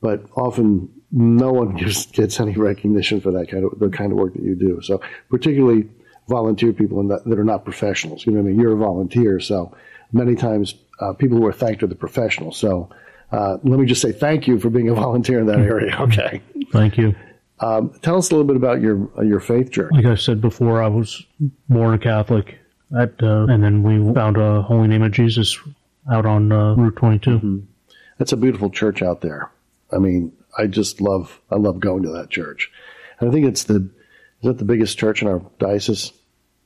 but 0.00 0.24
often 0.36 0.88
no 1.10 1.52
one 1.52 1.76
just 1.86 2.12
gets 2.12 2.38
any 2.38 2.52
recognition 2.52 3.20
for 3.20 3.32
that 3.32 3.50
kind 3.50 3.64
of 3.64 3.78
the 3.78 3.88
kind 3.88 4.12
of 4.12 4.18
work 4.18 4.34
that 4.34 4.42
you 4.42 4.54
do. 4.54 4.80
So 4.82 5.00
particularly 5.28 5.88
volunteer 6.28 6.72
people 6.72 7.06
that, 7.08 7.24
that 7.24 7.38
are 7.38 7.44
not 7.44 7.64
professionals. 7.64 8.24
You 8.24 8.32
know 8.32 8.42
what 8.42 8.48
I 8.48 8.50
mean? 8.52 8.60
You're 8.60 8.74
a 8.74 8.76
volunteer, 8.76 9.40
so 9.40 9.74
many 10.12 10.34
times 10.34 10.74
uh, 11.00 11.12
people 11.14 11.38
who 11.38 11.46
are 11.46 11.52
thanked 11.52 11.82
are 11.82 11.88
the 11.88 11.94
professionals. 11.94 12.56
So 12.56 12.90
uh, 13.32 13.58
let 13.64 13.80
me 13.80 13.86
just 13.86 14.02
say 14.02 14.12
thank 14.12 14.46
you 14.46 14.58
for 14.58 14.70
being 14.70 14.88
a 14.88 14.94
volunteer 15.06 15.40
in 15.40 15.46
that 15.46 15.58
area. 15.58 15.96
Okay. 16.02 16.42
Thank 16.70 16.96
you. 16.96 17.14
Um, 17.60 17.92
tell 18.02 18.16
us 18.16 18.30
a 18.30 18.34
little 18.34 18.46
bit 18.46 18.56
about 18.56 18.80
your 18.80 19.08
your 19.22 19.38
faith 19.38 19.70
journey. 19.70 20.02
Like 20.02 20.06
I 20.06 20.14
said 20.16 20.40
before, 20.40 20.82
I 20.82 20.88
was 20.88 21.24
born 21.68 21.94
a 21.94 21.98
Catholic, 21.98 22.58
at, 22.96 23.22
uh, 23.22 23.46
and 23.48 23.62
then 23.62 23.82
we 23.82 24.12
found 24.14 24.36
a 24.36 24.62
Holy 24.62 24.88
Name 24.88 25.02
of 25.02 25.12
Jesus 25.12 25.58
out 26.10 26.26
on 26.26 26.52
uh, 26.52 26.74
Route 26.74 26.96
22. 26.96 27.66
That's 28.18 28.32
a 28.32 28.36
beautiful 28.36 28.70
church 28.70 29.02
out 29.02 29.20
there. 29.20 29.50
I 29.92 29.98
mean, 29.98 30.32
I 30.56 30.66
just 30.66 31.00
love 31.00 31.40
I 31.50 31.56
love 31.56 31.80
going 31.80 32.02
to 32.04 32.10
that 32.10 32.30
church, 32.30 32.70
and 33.18 33.28
I 33.28 33.32
think 33.32 33.46
it's 33.46 33.64
the 33.64 33.76
is 34.42 34.48
that 34.48 34.58
the 34.58 34.64
biggest 34.64 34.98
church 34.98 35.22
in 35.22 35.28
our 35.28 35.42
diocese. 35.58 36.12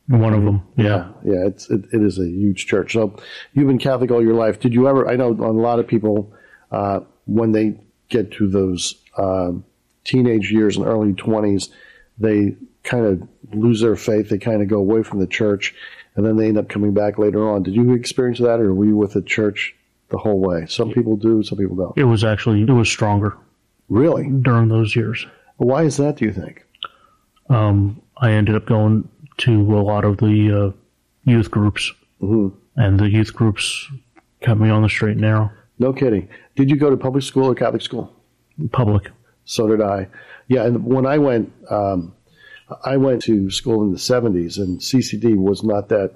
One 0.09 0.35
of 0.35 0.45
them. 0.45 0.63
Yeah. 0.77 1.09
yeah, 1.25 1.47
it's 1.47 1.69
it, 1.69 1.85
it 1.93 2.01
is 2.01 2.19
a 2.21 2.27
huge 2.27 2.67
church. 2.67 2.93
So 2.93 3.19
you've 3.55 3.67
been 3.67 3.79
Catholic 3.79 4.13
all 4.13 4.23
your 4.23 4.35
life. 4.35 4.61
Did 4.61 4.73
you 4.73 4.87
ever? 4.89 5.09
I 5.09 5.17
know 5.17 5.31
a 5.31 5.51
lot 5.51 5.81
of 5.81 5.89
people 5.89 6.33
uh, 6.71 7.01
when 7.27 7.51
they 7.51 7.81
get 8.09 8.31
to 8.33 8.49
those 8.49 9.03
uh, 9.17 9.51
teenage 10.05 10.53
years 10.53 10.77
and 10.77 10.87
early 10.87 11.13
twenties, 11.13 11.71
they 12.19 12.55
kind 12.85 13.05
of 13.05 13.29
lose 13.53 13.81
their 13.81 13.97
faith. 13.97 14.29
They 14.29 14.39
kind 14.39 14.63
of 14.63 14.69
go 14.69 14.79
away 14.79 15.03
from 15.03 15.19
the 15.19 15.27
church, 15.27 15.75
and 16.17 16.25
then 16.27 16.37
they 16.37 16.49
end 16.49 16.59
up 16.59 16.69
coming 16.69 16.93
back 16.93 17.19
later 17.19 17.49
on. 17.49 17.63
Did 17.63 17.75
you 17.75 17.93
experience 17.93 18.39
that, 18.41 18.61
or 18.61 18.75
were 18.75 18.85
you 18.87 18.97
with 18.97 19.13
the 19.13 19.23
church 19.23 19.75
the 20.11 20.19
whole 20.19 20.41
way? 20.41 20.67
Some 20.67 20.91
people 20.93 21.17
do, 21.17 21.43
some 21.43 21.59
people 21.59 21.77
don't. 21.77 21.97
It 21.97 22.05
was 22.05 22.25
actually, 22.25 22.63
it 22.63 22.71
was 22.71 22.89
stronger 22.89 23.37
Really? 23.89 24.29
during 24.29 24.69
those 24.69 24.97
years. 24.97 25.27
Why 25.59 25.85
is 25.85 25.97
that? 25.99 26.17
Do 26.17 26.25
you 26.25 26.33
think? 26.33 26.65
Um, 27.49 28.01
I 28.19 28.33
ended 28.33 28.55
up 28.57 28.67
going 28.67 29.09
to 29.39 29.77
a 29.77 29.83
lot 29.83 30.05
of 30.05 30.17
the 30.19 30.73
uh, 30.75 30.77
youth 31.25 31.51
groups, 31.51 31.93
hmm 32.21 32.49
and 32.79 33.01
the 33.01 33.09
youth 33.09 33.33
groups 33.33 33.89
kept 34.43 34.61
me 34.61 34.69
on 34.69 34.83
the 34.83 34.89
straight 34.89 35.13
and 35.13 35.23
narrow. 35.23 35.51
No 35.79 35.95
kidding. 35.95 36.29
Did 36.57 36.69
you 36.69 36.77
go 36.77 36.91
to 36.91 36.97
public 36.97 37.25
school 37.25 37.45
or 37.47 37.55
Catholic 37.55 37.81
school? 37.81 38.13
Public. 38.71 39.11
So 39.47 39.67
did 39.67 39.81
I. 39.81 40.09
Yeah, 40.49 40.65
and 40.65 40.85
when 40.85 41.07
I 41.07 41.17
went, 41.17 41.51
um, 41.71 42.15
I 42.85 42.97
went 42.97 43.23
to 43.23 43.51
school 43.51 43.83
in 43.83 43.93
the 43.93 43.99
'70s, 43.99 44.59
and 44.59 44.81
CCD 44.81 45.37
was 45.37 45.63
not 45.63 45.89
that 45.91 46.15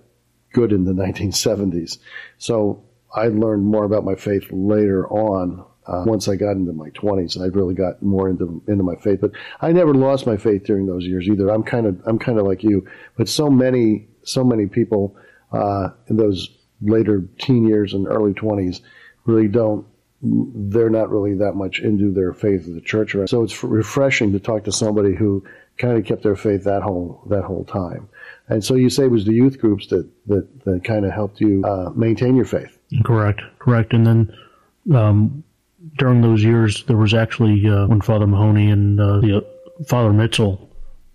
good 0.52 0.72
in 0.72 0.84
the 0.84 0.92
1970s. 0.92 1.98
So 2.38 2.84
I 3.14 3.28
learned 3.28 3.64
more 3.64 3.84
about 3.84 4.04
my 4.04 4.14
faith 4.14 4.46
later 4.50 5.08
on. 5.08 5.66
Uh, 5.86 6.04
once 6.06 6.28
I 6.28 6.36
got 6.36 6.52
into 6.52 6.72
my 6.72 6.90
20s, 6.90 7.34
and 7.34 7.44
I 7.44 7.48
really 7.48 7.74
got 7.74 8.00
more 8.00 8.28
into 8.28 8.62
into 8.68 8.84
my 8.84 8.94
faith. 8.96 9.20
But 9.20 9.32
I 9.60 9.72
never 9.72 9.94
lost 9.94 10.26
my 10.26 10.36
faith 10.36 10.64
during 10.64 10.86
those 10.86 11.04
years 11.04 11.26
either. 11.26 11.48
I'm 11.48 11.64
kind 11.64 11.86
of 11.86 12.00
I'm 12.06 12.18
kind 12.18 12.38
of 12.38 12.46
like 12.46 12.62
you. 12.62 12.86
But 13.16 13.28
so 13.28 13.48
many 13.48 14.08
so 14.22 14.44
many 14.44 14.66
people 14.66 15.16
uh, 15.52 15.88
in 16.08 16.16
those 16.16 16.48
later 16.82 17.24
teen 17.38 17.66
years 17.66 17.94
and 17.94 18.06
early 18.06 18.34
20s 18.34 18.80
really 19.24 19.48
don't 19.48 19.86
they're 20.22 20.90
not 20.90 21.10
really 21.10 21.34
that 21.34 21.54
much 21.54 21.80
into 21.80 22.12
their 22.12 22.34
faith 22.34 22.66
of 22.66 22.74
the 22.74 22.80
church. 22.80 23.16
So 23.26 23.42
it's 23.42 23.64
refreshing 23.64 24.32
to 24.32 24.38
talk 24.38 24.64
to 24.64 24.72
somebody 24.72 25.14
who 25.14 25.44
kind 25.80 25.98
of 25.98 26.04
kept 26.04 26.22
their 26.22 26.36
faith 26.36 26.64
that 26.64 26.82
whole 26.82 27.22
that 27.30 27.44
whole 27.44 27.64
time. 27.64 28.08
And 28.48 28.64
so 28.64 28.74
you 28.74 28.90
say 28.90 29.04
it 29.04 29.10
was 29.10 29.24
the 29.24 29.32
youth 29.32 29.58
groups 29.58 29.86
that 29.88 30.08
that, 30.26 30.64
that 30.64 30.84
kind 30.84 31.04
of 31.04 31.12
helped 31.12 31.40
you 31.40 31.64
uh, 31.64 31.90
maintain 31.94 32.36
your 32.36 32.44
faith. 32.44 32.78
Correct. 33.04 33.40
Correct. 33.58 33.92
And 33.92 34.06
then 34.06 34.36
um, 34.94 35.44
during 35.98 36.20
those 36.20 36.42
years, 36.44 36.84
there 36.84 36.96
was 36.96 37.14
actually 37.14 37.66
uh, 37.66 37.86
when 37.86 38.00
Father 38.00 38.26
Mahoney 38.26 38.70
and 38.70 39.00
uh, 39.00 39.20
the, 39.20 39.38
uh, 39.38 39.84
Father 39.86 40.10
Mitzel 40.10 40.70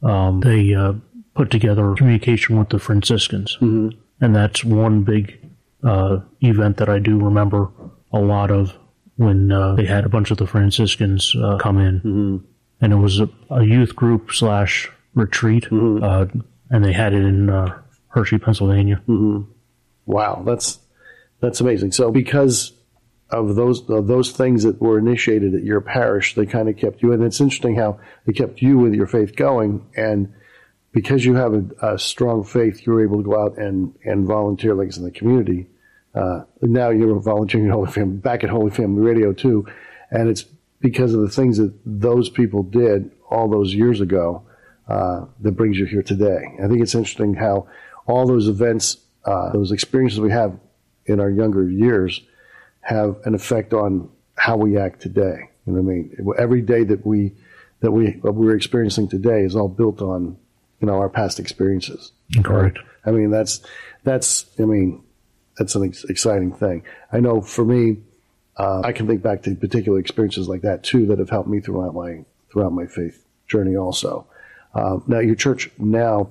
um, 0.05 0.41
they 0.41 0.73
uh, 0.73 0.93
put 1.33 1.51
together 1.51 1.95
communication 1.95 2.57
with 2.57 2.69
the 2.69 2.79
Franciscans, 2.79 3.55
mm-hmm. 3.55 3.89
and 4.21 4.35
that's 4.35 4.63
one 4.63 5.03
big 5.03 5.39
uh, 5.83 6.19
event 6.41 6.77
that 6.77 6.89
I 6.89 6.99
do 6.99 7.19
remember 7.19 7.71
a 8.13 8.19
lot 8.19 8.51
of 8.51 8.77
when 9.17 9.51
uh, 9.51 9.75
they 9.75 9.85
had 9.85 10.05
a 10.05 10.09
bunch 10.09 10.31
of 10.31 10.37
the 10.37 10.45
Franciscans 10.45 11.35
uh, 11.35 11.57
come 11.57 11.79
in, 11.79 11.99
mm-hmm. 11.99 12.37
And 12.85 12.93
it 12.93 12.97
was 12.97 13.19
a, 13.19 13.27
a 13.49 13.63
youth 13.63 13.95
group 13.95 14.31
slash 14.31 14.91
retreat, 15.15 15.65
uh, 15.71 16.27
and 16.69 16.85
they 16.85 16.93
had 16.93 17.13
it 17.13 17.25
in 17.25 17.49
uh, 17.49 17.81
Hershey, 18.09 18.37
Pennsylvania. 18.37 19.01
Wow, 20.05 20.43
that's 20.45 20.77
that's 21.39 21.61
amazing. 21.61 21.93
So 21.93 22.11
because 22.11 22.73
of 23.31 23.55
those 23.55 23.89
of 23.89 24.05
those 24.05 24.29
things 24.29 24.61
that 24.65 24.79
were 24.79 24.99
initiated 24.99 25.55
at 25.55 25.63
your 25.63 25.81
parish, 25.81 26.35
they 26.35 26.45
kind 26.45 26.69
of 26.69 26.77
kept 26.77 27.01
you. 27.01 27.11
And 27.11 27.23
it's 27.23 27.41
interesting 27.41 27.75
how 27.75 27.99
they 28.27 28.33
kept 28.33 28.61
you 28.61 28.77
with 28.77 28.93
your 28.93 29.07
faith 29.07 29.35
going, 29.35 29.83
and 29.97 30.31
because 30.91 31.25
you 31.25 31.33
have 31.33 31.55
a, 31.55 31.93
a 31.93 31.97
strong 31.97 32.43
faith, 32.43 32.85
you're 32.85 33.03
able 33.03 33.17
to 33.17 33.23
go 33.23 33.43
out 33.43 33.57
and 33.57 33.95
and 34.05 34.27
volunteer 34.27 34.75
like 34.75 34.95
in 34.95 35.03
the 35.03 35.09
community. 35.09 35.65
Uh, 36.13 36.41
now 36.61 36.91
you're 36.91 37.19
volunteering 37.19 37.67
at 37.67 37.73
Holy 37.73 37.91
Family, 37.91 38.17
back 38.17 38.43
at 38.43 38.51
Holy 38.51 38.69
Family 38.69 39.01
Radio 39.01 39.33
too, 39.33 39.65
and 40.11 40.29
it's 40.29 40.45
because 40.85 41.15
of 41.15 41.21
the 41.21 41.29
things 41.29 41.57
that 41.57 41.73
those 41.83 42.29
people 42.29 42.61
did 42.61 43.09
all 43.31 43.49
those 43.49 43.73
years 43.73 44.01
ago 44.01 44.45
uh, 44.87 45.25
that 45.41 45.53
brings 45.53 45.79
you 45.79 45.85
here 45.85 46.03
today. 46.03 46.43
I 46.63 46.67
think 46.67 46.79
it's 46.81 46.93
interesting 46.93 47.33
how 47.33 47.67
all 48.05 48.27
those 48.27 48.47
events, 48.47 48.97
uh, 49.25 49.51
those 49.51 49.71
experiences 49.71 50.19
we 50.19 50.29
have 50.29 50.59
in 51.07 51.19
our 51.19 51.31
younger 51.31 51.67
years, 51.67 52.21
have 52.81 53.17
an 53.25 53.33
effect 53.33 53.73
on 53.73 54.11
how 54.35 54.57
we 54.57 54.77
act 54.77 55.01
today. 55.01 55.49
You 55.65 55.73
know 55.73 55.81
what 55.81 55.91
I 55.91 55.95
mean? 55.95 56.35
Every 56.37 56.61
day 56.61 56.83
that 56.83 57.03
we 57.03 57.33
that 57.79 57.89
we 57.89 58.11
what 58.21 58.35
we're 58.35 58.55
experiencing 58.55 59.09
today 59.09 59.41
is 59.41 59.55
all 59.55 59.67
built 59.67 60.03
on 60.03 60.37
you 60.81 60.85
know 60.85 60.99
our 60.99 61.09
past 61.09 61.39
experiences. 61.39 62.11
Correct. 62.43 62.77
I 63.07 63.09
mean 63.09 63.31
that's 63.31 63.59
that's 64.03 64.45
I 64.59 64.65
mean 64.65 65.03
that's 65.57 65.73
an 65.73 65.85
ex- 65.85 66.03
exciting 66.03 66.53
thing. 66.53 66.83
I 67.11 67.21
know 67.21 67.41
for 67.41 67.65
me, 67.65 67.97
uh, 68.57 68.81
I 68.83 68.91
can 68.91 69.07
think 69.07 69.21
back 69.21 69.43
to 69.43 69.55
particular 69.55 69.99
experiences 69.99 70.47
like 70.47 70.61
that 70.61 70.83
too 70.83 71.05
that 71.07 71.19
have 71.19 71.29
helped 71.29 71.49
me 71.49 71.59
throughout 71.59 71.93
my 71.93 72.23
throughout 72.51 72.71
my 72.71 72.85
faith 72.85 73.25
journey. 73.47 73.75
Also, 73.75 74.27
uh, 74.73 74.97
now 75.07 75.19
your 75.19 75.35
church 75.35 75.69
now. 75.77 76.29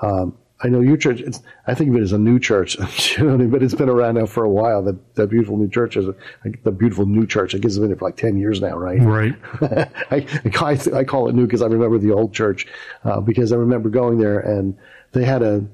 Um, 0.00 0.36
I 0.58 0.68
know 0.68 0.80
your 0.80 0.96
church. 0.96 1.20
It's, 1.20 1.42
I 1.66 1.74
think 1.74 1.90
of 1.90 1.96
it 1.96 2.02
as 2.02 2.12
a 2.12 2.18
new 2.18 2.38
church, 2.38 2.78
you 3.18 3.24
know, 3.24 3.34
I 3.34 3.36
mean? 3.36 3.50
but 3.50 3.62
it's 3.62 3.74
been 3.74 3.90
around 3.90 4.14
now 4.14 4.24
for 4.24 4.42
a 4.44 4.48
while. 4.48 4.82
That 4.82 5.14
that 5.16 5.26
beautiful 5.26 5.56
new 5.58 5.68
church 5.68 5.96
is 5.96 6.08
a, 6.08 6.14
the 6.62 6.70
beautiful 6.70 7.04
new 7.04 7.26
church. 7.26 7.54
I 7.54 7.58
guess 7.58 7.72
it's 7.72 7.78
been 7.78 7.88
there 7.88 7.96
for 7.96 8.06
like 8.06 8.16
ten 8.16 8.38
years 8.38 8.60
now, 8.60 8.76
right? 8.76 9.00
Right. 9.00 9.34
I, 10.10 10.26
I, 10.44 10.98
I 10.98 11.04
call 11.04 11.28
it 11.28 11.34
new 11.34 11.46
because 11.46 11.62
I 11.62 11.66
remember 11.66 11.98
the 11.98 12.12
old 12.12 12.32
church 12.32 12.66
uh, 13.04 13.20
because 13.20 13.52
I 13.52 13.56
remember 13.56 13.90
going 13.90 14.18
there 14.18 14.38
and 14.38 14.78
they 15.12 15.24
had 15.24 15.42
a 15.42 15.66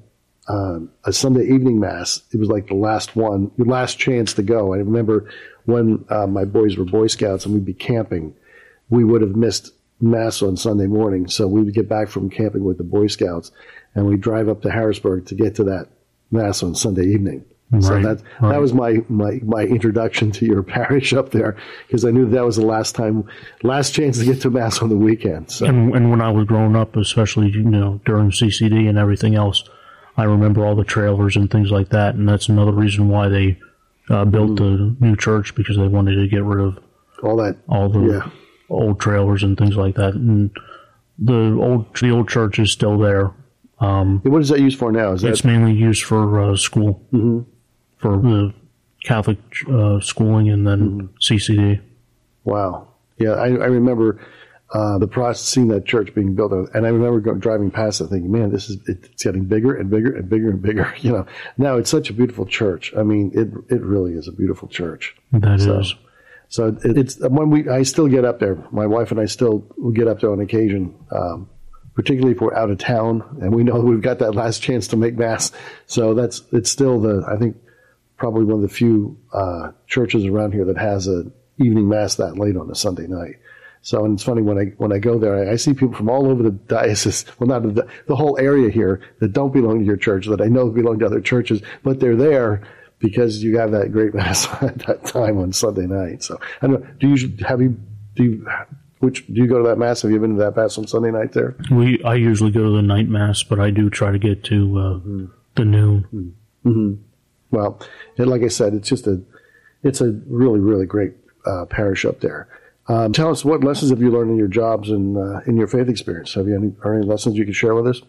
um, 0.47 0.91
a 1.05 1.13
Sunday 1.13 1.45
evening 1.45 1.79
mass. 1.79 2.21
It 2.31 2.37
was 2.37 2.49
like 2.49 2.67
the 2.67 2.75
last 2.75 3.15
one, 3.15 3.51
your 3.57 3.67
last 3.67 3.97
chance 3.97 4.33
to 4.33 4.43
go. 4.43 4.73
I 4.73 4.77
remember 4.77 5.29
when 5.65 6.05
uh, 6.09 6.27
my 6.27 6.45
boys 6.45 6.77
were 6.77 6.85
Boy 6.85 7.07
Scouts 7.07 7.45
and 7.45 7.53
we'd 7.53 7.65
be 7.65 7.73
camping, 7.73 8.35
we 8.89 9.03
would 9.03 9.21
have 9.21 9.35
missed 9.35 9.71
mass 10.01 10.41
on 10.41 10.57
Sunday 10.57 10.87
morning. 10.87 11.27
So 11.27 11.47
we 11.47 11.61
would 11.61 11.73
get 11.73 11.87
back 11.87 12.09
from 12.09 12.29
camping 12.29 12.63
with 12.63 12.77
the 12.77 12.83
Boy 12.83 13.07
Scouts 13.07 13.51
and 13.95 14.05
we'd 14.05 14.21
drive 14.21 14.49
up 14.49 14.61
to 14.63 14.71
Harrisburg 14.71 15.25
to 15.27 15.35
get 15.35 15.55
to 15.55 15.63
that 15.65 15.87
mass 16.31 16.63
on 16.63 16.75
Sunday 16.75 17.05
evening. 17.05 17.45
So 17.81 17.99
that 18.01 18.21
right. 18.39 18.51
that 18.51 18.61
was 18.61 18.71
my, 18.71 19.03
my 19.09 19.39
my 19.43 19.63
introduction 19.63 20.31
to 20.33 20.45
your 20.45 20.61
parish 20.63 21.11
up 21.13 21.31
there 21.31 21.57
because 21.87 22.05
I 22.05 22.11
knew 22.11 22.29
that 22.29 22.45
was 22.45 22.55
the 22.55 22.65
last 22.65 22.93
time, 22.93 23.27
last 23.63 23.95
chance 23.95 24.19
to 24.19 24.25
get 24.25 24.41
to 24.41 24.51
mass 24.51 24.79
on 24.81 24.89
the 24.89 24.97
weekend. 24.97 25.49
So 25.49 25.65
And, 25.65 25.95
and 25.95 26.11
when 26.11 26.21
I 26.21 26.29
was 26.29 26.45
growing 26.45 26.75
up, 26.75 26.95
especially 26.95 27.49
you 27.49 27.63
know 27.63 27.99
during 28.05 28.29
CCD 28.29 28.87
and 28.87 28.97
everything 28.99 29.33
else, 29.33 29.63
I 30.17 30.25
remember 30.25 30.63
all 30.63 30.75
the 30.75 30.83
trailers 30.83 31.35
and 31.35 31.49
things 31.49 31.71
like 31.71 31.89
that, 31.89 32.13
and 32.13 32.29
that's 32.29 32.47
another 32.47 32.73
reason 32.73 33.09
why 33.09 33.27
they 33.29 33.57
uh, 34.09 34.25
built 34.25 34.57
the 34.57 34.95
new 34.99 35.15
church 35.15 35.55
because 35.55 35.77
they 35.77 35.87
wanted 35.87 36.15
to 36.15 36.27
get 36.27 36.43
rid 36.43 36.65
of 36.65 36.79
all 37.23 37.37
that, 37.37 37.57
all 37.69 37.89
the 37.89 37.99
Yeah. 37.99 38.29
old 38.69 38.99
trailers 38.99 39.43
and 39.43 39.57
things 39.57 39.75
like 39.77 39.95
that. 39.95 40.13
And 40.13 40.51
the 41.17 41.57
old 41.59 41.95
the 41.99 42.09
old 42.11 42.27
church 42.29 42.59
is 42.59 42.71
still 42.71 42.97
there. 42.97 43.31
what 43.79 44.41
is 44.41 44.49
that 44.49 44.59
used 44.59 44.77
for 44.77 44.91
now? 44.91 45.13
Is 45.13 45.21
that 45.21 45.29
It's 45.29 45.43
mainly 45.43 45.73
used 45.73 46.03
for 46.03 46.39
uh, 46.39 46.55
school, 46.55 47.01
mm-hmm. 47.13 47.41
for 47.97 48.17
the 48.17 48.53
Catholic 49.03 49.37
uh, 49.69 49.99
schooling, 49.99 50.49
and 50.49 50.65
then 50.65 51.09
CCD. 51.21 51.81
Wow. 52.43 52.87
Yeah, 53.17 53.31
I, 53.31 53.47
I 53.47 53.67
remember 53.67 54.19
uh, 54.71 54.97
the 54.97 55.07
process, 55.07 55.45
seeing 55.47 55.67
that 55.69 55.85
church 55.85 56.13
being 56.15 56.35
built, 56.35 56.51
and 56.51 56.85
I 56.85 56.89
remember 56.89 57.19
go, 57.19 57.33
driving 57.35 57.69
past 57.71 58.01
it, 58.01 58.07
thinking, 58.07 58.31
"Man, 58.31 58.51
this 58.51 58.69
is 58.69 58.77
it's 58.87 59.23
getting 59.23 59.45
bigger 59.45 59.75
and 59.75 59.89
bigger 59.89 60.15
and 60.15 60.29
bigger 60.29 60.49
and 60.49 60.61
bigger." 60.61 60.93
You 61.01 61.11
know, 61.11 61.25
now 61.57 61.77
it's 61.77 61.89
such 61.89 62.09
a 62.09 62.13
beautiful 62.13 62.45
church. 62.45 62.93
I 62.97 63.03
mean, 63.03 63.31
it 63.33 63.49
it 63.75 63.81
really 63.81 64.13
is 64.13 64.27
a 64.27 64.31
beautiful 64.31 64.67
church. 64.67 65.15
That 65.31 65.59
is. 65.59 65.65
So- 65.65 65.97
So 66.49 66.67
it, 66.83 66.97
it's 66.97 67.19
when 67.19 67.49
we 67.49 67.67
I 67.69 67.83
still 67.83 68.07
get 68.07 68.25
up 68.25 68.39
there. 68.39 68.57
My 68.71 68.85
wife 68.87 69.11
and 69.11 69.19
I 69.19 69.25
still 69.25 69.65
will 69.77 69.91
get 69.91 70.07
up 70.07 70.19
there 70.21 70.31
on 70.31 70.39
occasion, 70.39 70.93
um, 71.11 71.49
particularly 71.95 72.35
if 72.35 72.41
we're 72.41 72.53
out 72.55 72.69
of 72.69 72.77
town 72.77 73.23
and 73.41 73.53
we 73.55 73.63
know 73.63 73.79
we've 73.91 74.01
got 74.01 74.19
that 74.19 74.33
last 74.35 74.61
chance 74.61 74.87
to 74.89 74.95
make 74.97 75.15
mass. 75.17 75.51
So 75.87 76.13
that's 76.13 76.41
it's 76.51 76.71
still 76.71 76.99
the 76.99 77.25
I 77.27 77.37
think 77.37 77.57
probably 78.17 78.43
one 78.45 78.55
of 78.55 78.61
the 78.61 78.75
few 78.75 79.17
uh, 79.33 79.71
churches 79.87 80.25
around 80.25 80.53
here 80.53 80.65
that 80.65 80.77
has 80.77 81.07
a 81.07 81.25
evening 81.59 81.89
mass 81.89 82.15
that 82.15 82.37
late 82.37 82.55
on 82.57 82.69
a 82.71 82.75
Sunday 82.75 83.07
night. 83.07 83.35
So 83.83 84.05
and 84.05 84.13
it's 84.13 84.23
funny 84.23 84.41
when 84.41 84.57
I 84.57 84.65
when 84.77 84.93
I 84.93 84.97
go 84.97 85.19
there, 85.19 85.49
I, 85.49 85.53
I 85.53 85.55
see 85.57 85.73
people 85.73 85.93
from 85.93 86.09
all 86.09 86.27
over 86.27 86.41
the 86.41 86.51
diocese, 86.51 87.25
well 87.37 87.47
not 87.47 87.63
the, 87.75 87.85
the 88.07 88.15
whole 88.15 88.39
area 88.39 88.69
here 88.69 89.01
that 89.19 89.33
don't 89.33 89.51
belong 89.51 89.79
to 89.79 89.85
your 89.85 89.97
church 89.97 90.25
that 90.27 90.39
I 90.41 90.45
know 90.45 90.69
belong 90.69 90.99
to 90.99 91.05
other 91.05 91.19
churches, 91.19 91.61
but 91.83 91.99
they're 91.99 92.15
there 92.15 92.63
because 92.99 93.43
you 93.43 93.57
have 93.57 93.71
that 93.71 93.91
great 93.91 94.13
mass 94.15 94.47
at 94.63 94.79
that 94.87 95.05
time 95.05 95.37
on 95.37 95.51
Sunday 95.51 95.85
night. 95.85 96.23
So 96.23 96.39
I 96.61 96.67
don't 96.67 96.81
know. 96.81 96.89
Do 96.99 97.09
you 97.09 97.45
have 97.45 97.61
you 97.61 97.77
do 98.15 98.23
you 98.23 98.47
which 98.99 99.27
do 99.27 99.33
you 99.33 99.47
go 99.47 99.61
to 99.61 99.67
that 99.67 99.77
mass? 99.77 100.01
Have 100.03 100.11
you 100.11 100.19
been 100.19 100.37
to 100.37 100.43
that 100.43 100.55
mass 100.55 100.77
on 100.77 100.87
Sunday 100.87 101.11
night 101.11 101.33
there? 101.33 101.53
We 101.69 102.01
I 102.03 102.15
usually 102.15 102.51
go 102.51 102.63
to 102.63 102.69
the 102.69 102.81
night 102.81 103.09
mass, 103.09 103.43
but 103.43 103.59
I 103.59 103.69
do 103.69 103.89
try 103.89 104.13
to 104.13 104.19
get 104.19 104.45
to 104.45 104.79
uh, 104.79 104.99
the 105.55 105.65
noon. 105.65 106.35
Well, 107.51 107.81
and 108.17 108.29
like 108.29 108.43
I 108.43 108.47
said, 108.47 108.73
it's 108.73 108.87
just 108.87 109.07
a 109.07 109.21
it's 109.83 109.99
a 109.99 110.11
really 110.27 110.61
really 110.61 110.85
great 110.85 111.15
uh, 111.45 111.65
parish 111.65 112.05
up 112.05 112.21
there. 112.21 112.47
Um, 112.87 113.13
tell 113.13 113.29
us 113.29 113.45
what 113.45 113.63
lessons 113.63 113.91
have 113.91 114.01
you 114.01 114.11
learned 114.11 114.31
in 114.31 114.37
your 114.37 114.47
jobs 114.47 114.89
and 114.89 115.17
uh, 115.17 115.39
in 115.47 115.55
your 115.55 115.67
faith 115.67 115.87
experience? 115.87 116.33
Have 116.33 116.47
you 116.47 116.55
any, 116.55 116.73
are 116.83 116.95
any 116.95 117.05
lessons 117.05 117.37
you 117.37 117.45
can 117.45 117.53
share 117.53 117.73
with 117.75 117.87
us? 117.87 118.01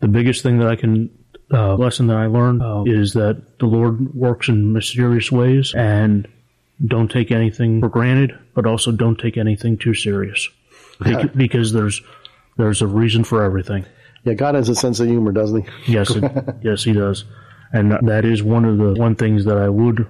The 0.00 0.08
biggest 0.08 0.42
thing 0.42 0.58
that 0.58 0.68
I 0.68 0.76
can 0.76 1.10
uh, 1.52 1.74
lesson 1.74 2.06
that 2.06 2.16
I 2.16 2.26
learned 2.26 2.62
uh, 2.62 2.84
is 2.86 3.12
that 3.14 3.58
the 3.58 3.66
Lord 3.66 4.14
works 4.14 4.48
in 4.48 4.72
mysterious 4.72 5.30
ways, 5.30 5.74
and 5.74 6.26
don't 6.84 7.10
take 7.10 7.30
anything 7.30 7.80
for 7.80 7.88
granted, 7.88 8.38
but 8.54 8.66
also 8.66 8.92
don't 8.92 9.18
take 9.18 9.36
anything 9.36 9.76
too 9.76 9.94
serious, 9.94 10.48
Bec- 11.00 11.34
because 11.34 11.72
there's 11.72 12.00
there's 12.56 12.82
a 12.82 12.86
reason 12.86 13.24
for 13.24 13.42
everything. 13.42 13.84
Yeah, 14.24 14.34
God 14.34 14.54
has 14.54 14.68
a 14.68 14.74
sense 14.74 15.00
of 15.00 15.08
humor, 15.08 15.32
doesn't 15.32 15.62
he? 15.62 15.70
Yes, 15.92 16.10
it, 16.10 16.24
yes, 16.62 16.84
he 16.84 16.92
does, 16.92 17.24
and 17.72 17.92
that 18.08 18.24
is 18.24 18.42
one 18.42 18.64
of 18.64 18.78
the 18.78 18.94
one 18.94 19.16
things 19.16 19.44
that 19.44 19.58
I 19.58 19.68
would 19.68 20.00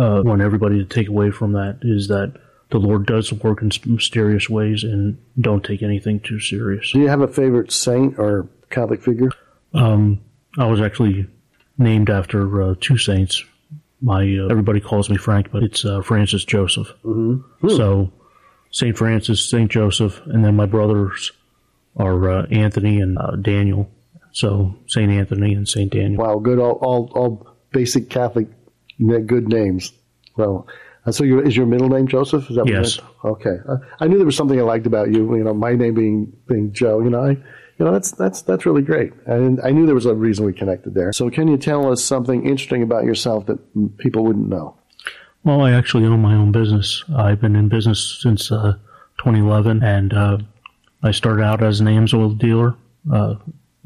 uh, 0.00 0.22
want 0.24 0.42
everybody 0.42 0.78
to 0.78 0.84
take 0.84 1.08
away 1.08 1.30
from 1.30 1.52
that 1.52 1.80
is 1.82 2.08
that 2.08 2.34
the 2.70 2.78
Lord 2.78 3.06
does 3.06 3.32
work 3.32 3.62
in 3.62 3.70
mysterious 3.86 4.50
ways, 4.50 4.82
and 4.82 5.18
don't 5.40 5.64
take 5.64 5.82
anything 5.82 6.20
too 6.20 6.40
serious. 6.40 6.92
Do 6.92 7.00
you 7.00 7.08
have 7.08 7.20
a 7.20 7.28
favorite 7.28 7.70
saint 7.70 8.18
or 8.18 8.48
Catholic 8.70 9.02
figure? 9.02 9.30
Um, 9.72 10.20
I 10.58 10.66
was 10.66 10.80
actually 10.80 11.26
named 11.78 12.10
after 12.10 12.62
uh, 12.62 12.74
two 12.80 12.98
saints. 12.98 13.44
My 14.00 14.22
uh, 14.22 14.48
everybody 14.48 14.80
calls 14.80 15.08
me 15.08 15.16
Frank, 15.16 15.50
but 15.52 15.62
it's 15.62 15.84
uh, 15.84 16.02
Francis 16.02 16.44
Joseph. 16.44 16.88
Mm-hmm. 17.04 17.68
So 17.68 18.12
Saint 18.70 18.96
Francis, 18.98 19.48
Saint 19.48 19.70
Joseph, 19.70 20.20
and 20.26 20.44
then 20.44 20.56
my 20.56 20.66
brothers 20.66 21.32
are 21.96 22.30
uh, 22.30 22.46
Anthony 22.46 23.00
and 23.00 23.16
uh, 23.18 23.36
Daniel. 23.36 23.90
So 24.32 24.76
Saint 24.86 25.10
Anthony 25.10 25.54
and 25.54 25.68
Saint 25.68 25.92
Daniel. 25.92 26.22
Wow, 26.22 26.38
good 26.38 26.58
all 26.58 26.78
all, 26.82 27.12
all 27.14 27.56
basic 27.70 28.10
Catholic 28.10 28.48
good 28.98 29.48
names. 29.48 29.92
Well, 30.36 30.66
uh, 31.06 31.12
so 31.12 31.24
your, 31.24 31.42
is 31.46 31.56
your 31.56 31.66
middle 31.66 31.88
name 31.88 32.08
Joseph? 32.08 32.50
Is 32.50 32.56
that 32.56 32.64
what 32.64 32.72
Yes. 32.72 32.98
Okay. 33.24 33.58
Uh, 33.68 33.76
I 34.00 34.08
knew 34.08 34.16
there 34.16 34.26
was 34.26 34.36
something 34.36 34.58
I 34.58 34.62
liked 34.62 34.86
about 34.86 35.12
you. 35.12 35.36
You 35.36 35.44
know, 35.44 35.54
my 35.54 35.74
name 35.74 35.94
being 35.94 36.32
being 36.48 36.72
Joe. 36.72 37.00
You 37.00 37.10
know, 37.10 37.24
I, 37.24 37.30
you 37.30 37.84
know, 37.84 37.92
that's 37.92 38.10
that's 38.12 38.42
that's 38.42 38.66
really 38.66 38.82
great. 38.82 39.12
And 39.26 39.60
I 39.62 39.70
knew 39.70 39.86
there 39.86 39.94
was 39.94 40.06
a 40.06 40.14
reason 40.14 40.46
we 40.46 40.52
connected 40.52 40.94
there. 40.94 41.12
So, 41.12 41.30
can 41.30 41.48
you 41.48 41.56
tell 41.56 41.90
us 41.90 42.02
something 42.02 42.46
interesting 42.46 42.82
about 42.82 43.04
yourself 43.04 43.46
that 43.46 43.98
people 43.98 44.24
wouldn't 44.24 44.48
know? 44.48 44.76
Well, 45.44 45.60
I 45.60 45.72
actually 45.72 46.06
own 46.06 46.22
my 46.22 46.34
own 46.34 46.50
business. 46.50 47.04
I've 47.14 47.40
been 47.40 47.54
in 47.54 47.68
business 47.68 48.18
since 48.20 48.50
uh, 48.50 48.72
2011, 49.18 49.84
and 49.84 50.12
uh, 50.12 50.38
I 51.02 51.12
started 51.12 51.44
out 51.44 51.62
as 51.62 51.78
an 51.80 51.86
Amsoil 51.86 52.36
dealer. 52.36 52.74
Uh, 53.12 53.36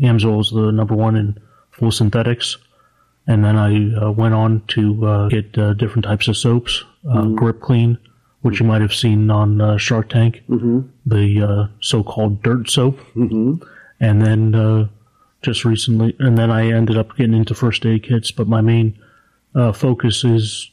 Amsoil 0.00 0.40
is 0.40 0.50
the 0.50 0.70
number 0.72 0.94
one 0.94 1.16
in 1.16 1.38
full 1.70 1.92
synthetics, 1.92 2.56
and 3.26 3.44
then 3.44 3.56
I 3.56 3.94
uh, 3.94 4.10
went 4.10 4.32
on 4.32 4.62
to 4.68 5.06
uh, 5.06 5.28
get 5.28 5.58
uh, 5.58 5.74
different 5.74 6.04
types 6.04 6.28
of 6.28 6.36
soaps, 6.38 6.84
uh, 7.08 7.24
Grip 7.26 7.60
Clean, 7.60 7.98
which 8.42 8.60
you 8.60 8.66
might 8.66 8.80
have 8.80 8.94
seen 8.94 9.30
on 9.30 9.60
uh, 9.60 9.76
Shark 9.76 10.08
Tank, 10.08 10.42
mm-hmm. 10.48 10.80
the 11.06 11.42
uh, 11.42 11.66
so-called 11.80 12.42
dirt 12.42 12.70
soap, 12.70 12.98
mm-hmm. 13.14 13.62
and 14.00 14.22
then 14.22 14.54
uh, 14.54 14.88
just 15.42 15.64
recently, 15.64 16.16
and 16.18 16.36
then 16.36 16.50
I 16.50 16.70
ended 16.72 16.96
up 16.96 17.16
getting 17.16 17.34
into 17.34 17.54
first 17.54 17.84
aid 17.86 18.04
kits. 18.04 18.30
But 18.30 18.48
my 18.48 18.60
main 18.60 18.98
uh, 19.54 19.72
focus 19.72 20.24
is 20.24 20.70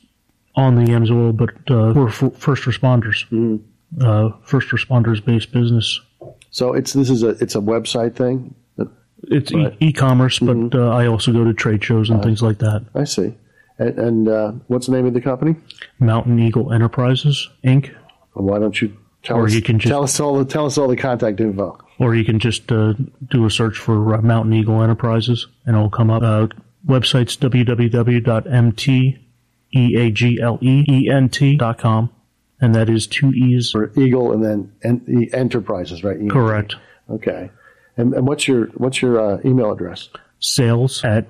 on 0.55 0.75
the 0.75 0.91
Amsoil, 0.91 1.35
but 1.35 1.49
uh, 1.71 1.93
we're 1.95 2.09
f- 2.09 2.35
first 2.37 2.63
responders, 2.63 3.23
uh, 4.01 4.29
first 4.43 4.69
responders 4.69 5.23
based 5.23 5.51
business. 5.51 5.99
So 6.49 6.73
it's 6.73 6.93
this 6.93 7.09
is 7.09 7.23
a 7.23 7.29
it's 7.29 7.55
a 7.55 7.59
website 7.59 8.15
thing. 8.15 8.55
It's 9.23 9.51
Right. 9.51 9.73
e- 9.79 9.87
e-commerce, 9.87 10.39
but 10.39 10.75
uh, 10.75 10.89
I 10.89 11.07
also 11.07 11.33
go 11.33 11.43
to 11.43 11.53
trade 11.53 11.83
shows 11.83 12.09
and 12.09 12.21
things 12.21 12.41
like 12.41 12.59
that. 12.59 12.85
I 12.93 13.03
see. 13.03 13.33
And, 13.79 13.99
and 13.99 14.27
uh, 14.29 14.51
what's 14.67 14.87
the 14.87 14.93
name 14.93 15.05
of 15.05 15.13
the 15.13 15.21
company? 15.21 15.55
Mountain 15.99 16.39
Eagle 16.39 16.73
Enterprises 16.73 17.49
Inc. 17.63 17.93
Why 18.33 18.59
don't 18.59 18.79
you 18.81 18.95
tell 19.23 19.37
Or 19.37 19.45
us? 19.45 19.53
you 19.53 19.61
can 19.61 19.79
just- 19.79 19.89
tell 19.91 20.03
us 20.03 20.19
all 20.19 20.37
the 20.37 20.45
tell 20.45 20.65
us 20.65 20.77
all 20.77 20.87
the 20.87 20.95
contact 20.97 21.39
info. 21.39 21.77
or 21.99 22.13
you 22.15 22.23
can 22.25 22.39
just 22.39 22.71
uh, 22.71 22.93
do 23.29 23.45
a 23.45 23.49
search 23.51 23.77
for 23.77 24.15
uh, 24.15 24.21
Mountain 24.21 24.53
Eagle 24.53 24.81
Enterprises, 24.83 25.47
and 25.65 25.75
it'll 25.75 25.89
come 25.89 26.09
up. 26.11 26.21
Uh, 26.23 26.47
website's 26.87 27.35
www.mteaglent.com, 30.97 32.09
and 32.61 32.75
that 32.75 32.89
is 32.89 33.07
two 33.07 33.31
e's. 33.33 33.71
For 33.71 33.91
Eagle 33.99 34.31
and 34.33 34.43
then 34.43 34.71
en- 34.83 35.29
Enterprises, 35.33 36.03
right? 36.03 36.19
E- 36.21 36.27
Correct. 36.27 36.75
Okay. 37.09 37.49
And, 37.95 38.13
and 38.13 38.27
what's 38.27 38.47
your 38.47 38.65
what's 38.75 39.01
your 39.01 39.19
uh, 39.19 39.39
email 39.45 39.71
address? 39.71 40.09
Sales 40.39 41.03
at 41.03 41.27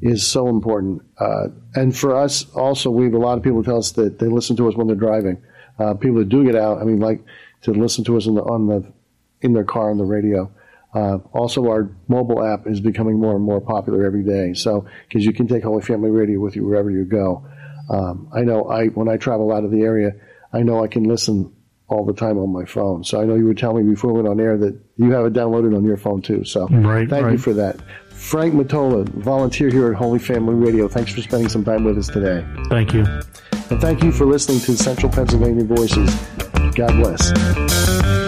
is 0.00 0.26
so 0.26 0.48
important. 0.48 1.02
Uh, 1.18 1.48
and 1.74 1.96
for 1.96 2.16
us, 2.16 2.48
also, 2.54 2.90
we 2.90 3.04
have 3.04 3.14
a 3.14 3.18
lot 3.18 3.36
of 3.36 3.44
people 3.44 3.64
tell 3.64 3.78
us 3.78 3.92
that 3.92 4.18
they 4.18 4.26
listen 4.26 4.56
to 4.56 4.68
us 4.68 4.76
when 4.76 4.86
they're 4.86 4.96
driving. 4.96 5.42
Uh, 5.78 5.94
people 5.94 6.18
that 6.18 6.28
do 6.28 6.44
get 6.44 6.54
out, 6.54 6.78
I 6.78 6.84
mean, 6.84 7.00
like 7.00 7.24
to 7.62 7.72
listen 7.72 8.04
to 8.04 8.16
us 8.16 8.26
in 8.26 8.34
the, 8.34 8.42
on 8.42 8.66
the, 8.66 8.92
in 9.40 9.52
their 9.52 9.64
car 9.64 9.90
on 9.90 9.98
the 9.98 10.04
radio. 10.04 10.52
Uh, 10.94 11.18
also, 11.32 11.68
our 11.68 11.90
mobile 12.08 12.42
app 12.42 12.66
is 12.66 12.80
becoming 12.80 13.20
more 13.20 13.34
and 13.34 13.44
more 13.44 13.60
popular 13.60 14.06
every 14.06 14.22
day. 14.22 14.54
So, 14.54 14.86
because 15.08 15.24
you 15.24 15.32
can 15.32 15.46
take 15.46 15.64
Holy 15.64 15.82
Family 15.82 16.10
Radio 16.10 16.40
with 16.40 16.56
you 16.56 16.64
wherever 16.64 16.90
you 16.90 17.04
go. 17.04 17.46
Um, 17.90 18.28
I 18.34 18.42
know 18.42 18.64
I 18.68 18.86
when 18.88 19.08
I 19.08 19.16
travel 19.16 19.52
out 19.52 19.64
of 19.64 19.70
the 19.70 19.82
area, 19.82 20.12
I 20.52 20.62
know 20.62 20.82
I 20.82 20.88
can 20.88 21.04
listen 21.04 21.54
all 21.88 22.04
the 22.04 22.12
time 22.12 22.38
on 22.38 22.52
my 22.52 22.64
phone. 22.64 23.04
So 23.04 23.20
I 23.20 23.24
know 23.24 23.34
you 23.34 23.46
were 23.46 23.54
telling 23.54 23.86
me 23.86 23.94
before 23.94 24.12
we 24.12 24.22
went 24.22 24.28
on 24.28 24.40
air 24.40 24.58
that 24.58 24.78
you 24.98 25.12
have 25.12 25.24
it 25.24 25.32
downloaded 25.32 25.76
on 25.76 25.84
your 25.84 25.96
phone 25.96 26.20
too. 26.20 26.44
So 26.44 26.66
Right, 26.68 27.08
thank 27.08 27.30
you 27.30 27.38
for 27.38 27.54
that. 27.54 27.78
Frank 28.10 28.52
Matola, 28.52 29.08
volunteer 29.08 29.70
here 29.70 29.90
at 29.92 29.96
Holy 29.96 30.18
Family 30.18 30.54
Radio. 30.54 30.88
Thanks 30.88 31.14
for 31.14 31.22
spending 31.22 31.48
some 31.48 31.64
time 31.64 31.84
with 31.84 31.96
us 31.96 32.08
today. 32.08 32.44
Thank 32.68 32.92
you. 32.92 33.06
And 33.70 33.80
thank 33.80 34.02
you 34.02 34.10
for 34.10 34.26
listening 34.26 34.60
to 34.60 34.76
Central 34.76 35.10
Pennsylvania 35.10 35.64
Voices. 35.64 36.14
God 36.74 36.92
bless. 36.96 38.27